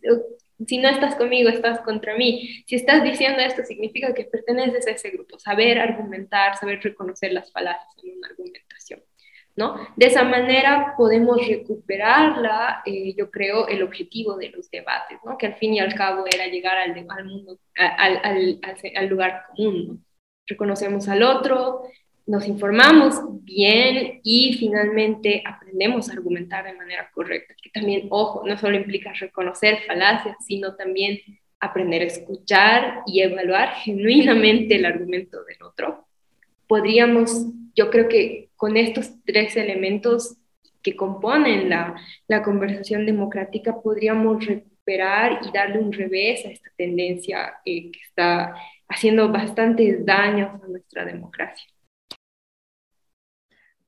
si 0.68 0.78
no 0.78 0.90
estás 0.90 1.16
conmigo, 1.16 1.50
estás 1.50 1.82
contra 1.82 2.16
mí. 2.16 2.64
Si 2.68 2.76
estás 2.76 3.04
diciendo 3.04 3.40
esto, 3.42 3.64
significa 3.64 4.14
que 4.14 4.26
perteneces 4.26 4.88
a 4.88 4.92
ese 4.92 5.10
grupo. 5.10 5.40
Saber 5.40 5.80
argumentar, 5.80 6.58
saber 6.58 6.80
reconocer 6.82 7.34
las 7.34 7.52
falacias 7.52 7.92
en 8.04 8.18
una 8.18 8.28
argumentación. 8.28 8.71
¿No? 9.56 9.76
De 9.96 10.08
esa 10.08 10.24
manera 10.24 10.94
podemos 10.98 11.46
recuperar, 11.48 12.36
eh, 12.86 13.14
yo 13.18 13.30
creo, 13.30 13.68
el 13.68 13.84
objetivo 13.84 14.38
de 14.38 14.50
los 14.50 14.70
debates, 14.72 15.20
¿no? 15.26 15.38
que 15.38 15.48
al 15.48 15.56
fin 15.56 15.74
y 15.74 15.80
al 15.80 15.94
cabo 15.94 16.26
era 16.32 16.48
llegar 16.48 16.78
al, 16.78 17.26
mundo, 17.26 17.60
al, 17.76 18.20
al, 18.24 18.60
al, 18.96 19.08
lugar 19.08 19.44
común. 19.50 19.88
¿no? 19.88 19.98
Reconocemos 20.48 21.08
al 21.08 21.24
otro, 21.24 21.84
nos 22.26 22.48
informamos 22.48 23.16
bien 23.44 24.22
y 24.24 24.54
finalmente 24.58 25.44
aprendemos 25.46 26.10
a 26.10 26.14
argumentar 26.14 26.66
de 26.66 26.74
manera 26.74 27.10
correcta, 27.14 27.56
que 27.62 27.70
también, 27.70 28.08
ojo, 28.10 28.44
no 28.46 28.58
solo 28.58 28.78
implica 28.78 29.12
reconocer 29.14 29.80
falacias, 29.86 30.38
sino 30.46 30.76
también 30.76 31.20
aprender 31.60 32.02
a 32.02 32.06
escuchar 32.06 33.02
y 33.06 33.22
evaluar 33.22 33.76
genuinamente 33.76 34.76
el 34.76 34.86
argumento 34.86 35.44
del 35.44 35.62
otro. 35.62 36.08
Podríamos, 36.68 37.48
yo 37.76 37.90
creo 37.90 38.08
que 38.08 38.50
con 38.56 38.78
estos 38.78 39.12
tres 39.24 39.56
elementos 39.56 40.38
que 40.82 40.96
componen 40.96 41.70
la, 41.70 41.96
la 42.28 42.42
conversación 42.42 43.06
democrática, 43.06 43.82
podríamos 43.82 44.46
recuperar 44.46 45.40
y 45.46 45.52
darle 45.52 45.80
un 45.80 45.92
revés 45.92 46.46
a 46.46 46.50
esta 46.50 46.70
tendencia 46.76 47.54
eh, 47.66 47.92
que 47.92 48.00
está 48.00 48.56
haciendo 48.88 49.32
bastantes 49.32 50.06
daños 50.06 50.62
a 50.62 50.68
nuestra 50.68 51.06
democracia. 51.06 51.68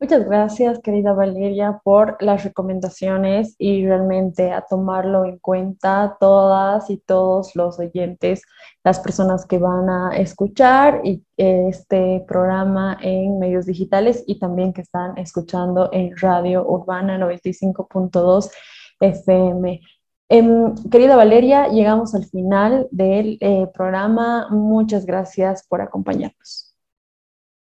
Muchas 0.04 0.26
gracias, 0.26 0.80
querida 0.80 1.14
Valeria, 1.14 1.80
por 1.82 2.18
las 2.22 2.44
recomendaciones 2.44 3.56
y 3.58 3.88
realmente 3.88 4.52
a 4.52 4.60
tomarlo 4.60 5.24
en 5.24 5.40
cuenta 5.40 6.18
todas 6.20 6.90
y 6.90 6.98
todos 6.98 7.56
los 7.56 7.80
oyentes, 7.80 8.42
las 8.84 9.00
personas 9.00 9.46
que 9.46 9.60
van 9.60 9.90
a 9.90 10.18
escuchar 10.18 11.02
este 11.38 12.22
programa 12.28 12.98
en 13.02 13.40
medios 13.40 13.66
digitales 13.66 14.26
y 14.28 14.40
también 14.40 14.74
que 14.74 14.82
están 14.82 15.18
escuchando 15.18 15.90
en 15.94 16.12
Radio 16.18 16.68
Urbana 16.68 17.18
95.2 17.18 18.52
FM. 19.00 19.80
Em, 20.28 20.76
querida 20.92 21.16
Valeria, 21.16 21.70
llegamos 21.70 22.14
al 22.14 22.26
final 22.26 22.90
del 22.92 23.38
eh, 23.40 23.68
programa. 23.74 24.50
Muchas 24.50 25.06
gracias 25.06 25.66
por 25.66 25.80
acompañarnos. 25.80 26.73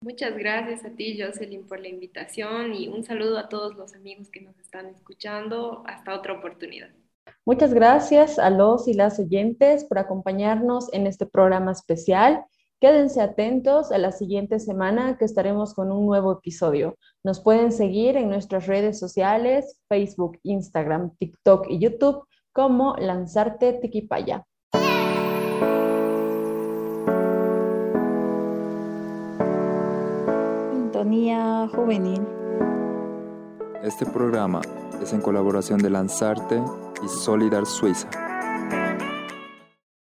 Muchas 0.02 0.34
gracias 0.38 0.82
a 0.86 0.90
ti, 0.90 1.20
Jocelyn, 1.20 1.66
por 1.66 1.78
la 1.78 1.88
invitación 1.88 2.74
y 2.74 2.88
un 2.88 3.04
saludo 3.04 3.36
a 3.36 3.50
todos 3.50 3.76
los 3.76 3.94
amigos 3.94 4.30
que 4.30 4.40
nos 4.40 4.58
están 4.58 4.86
escuchando. 4.86 5.82
Hasta 5.86 6.14
otra 6.14 6.32
oportunidad. 6.32 6.88
Muchas 7.44 7.74
gracias 7.74 8.38
a 8.38 8.48
los 8.48 8.88
y 8.88 8.94
las 8.94 9.18
oyentes 9.18 9.84
por 9.84 9.98
acompañarnos 9.98 10.90
en 10.94 11.06
este 11.06 11.26
programa 11.26 11.72
especial. 11.72 12.44
Quédense 12.80 13.20
atentos 13.20 13.92
a 13.92 13.98
la 13.98 14.10
siguiente 14.10 14.58
semana 14.58 15.18
que 15.18 15.26
estaremos 15.26 15.74
con 15.74 15.92
un 15.92 16.06
nuevo 16.06 16.32
episodio. 16.32 16.96
Nos 17.22 17.40
pueden 17.40 17.70
seguir 17.70 18.16
en 18.16 18.30
nuestras 18.30 18.66
redes 18.66 18.98
sociales, 18.98 19.82
Facebook, 19.86 20.38
Instagram, 20.44 21.14
TikTok 21.18 21.66
y 21.68 21.78
YouTube 21.78 22.24
como 22.52 22.96
Lanzarte 22.96 23.74
Tiquipaya. 23.74 24.46
Juvenil. 31.10 32.24
Este 33.82 34.06
programa 34.06 34.60
es 35.02 35.12
en 35.12 35.20
colaboración 35.20 35.80
de 35.80 35.90
Lanzarte 35.90 36.62
y 37.04 37.08
Solidar 37.08 37.66
Suiza. 37.66 38.08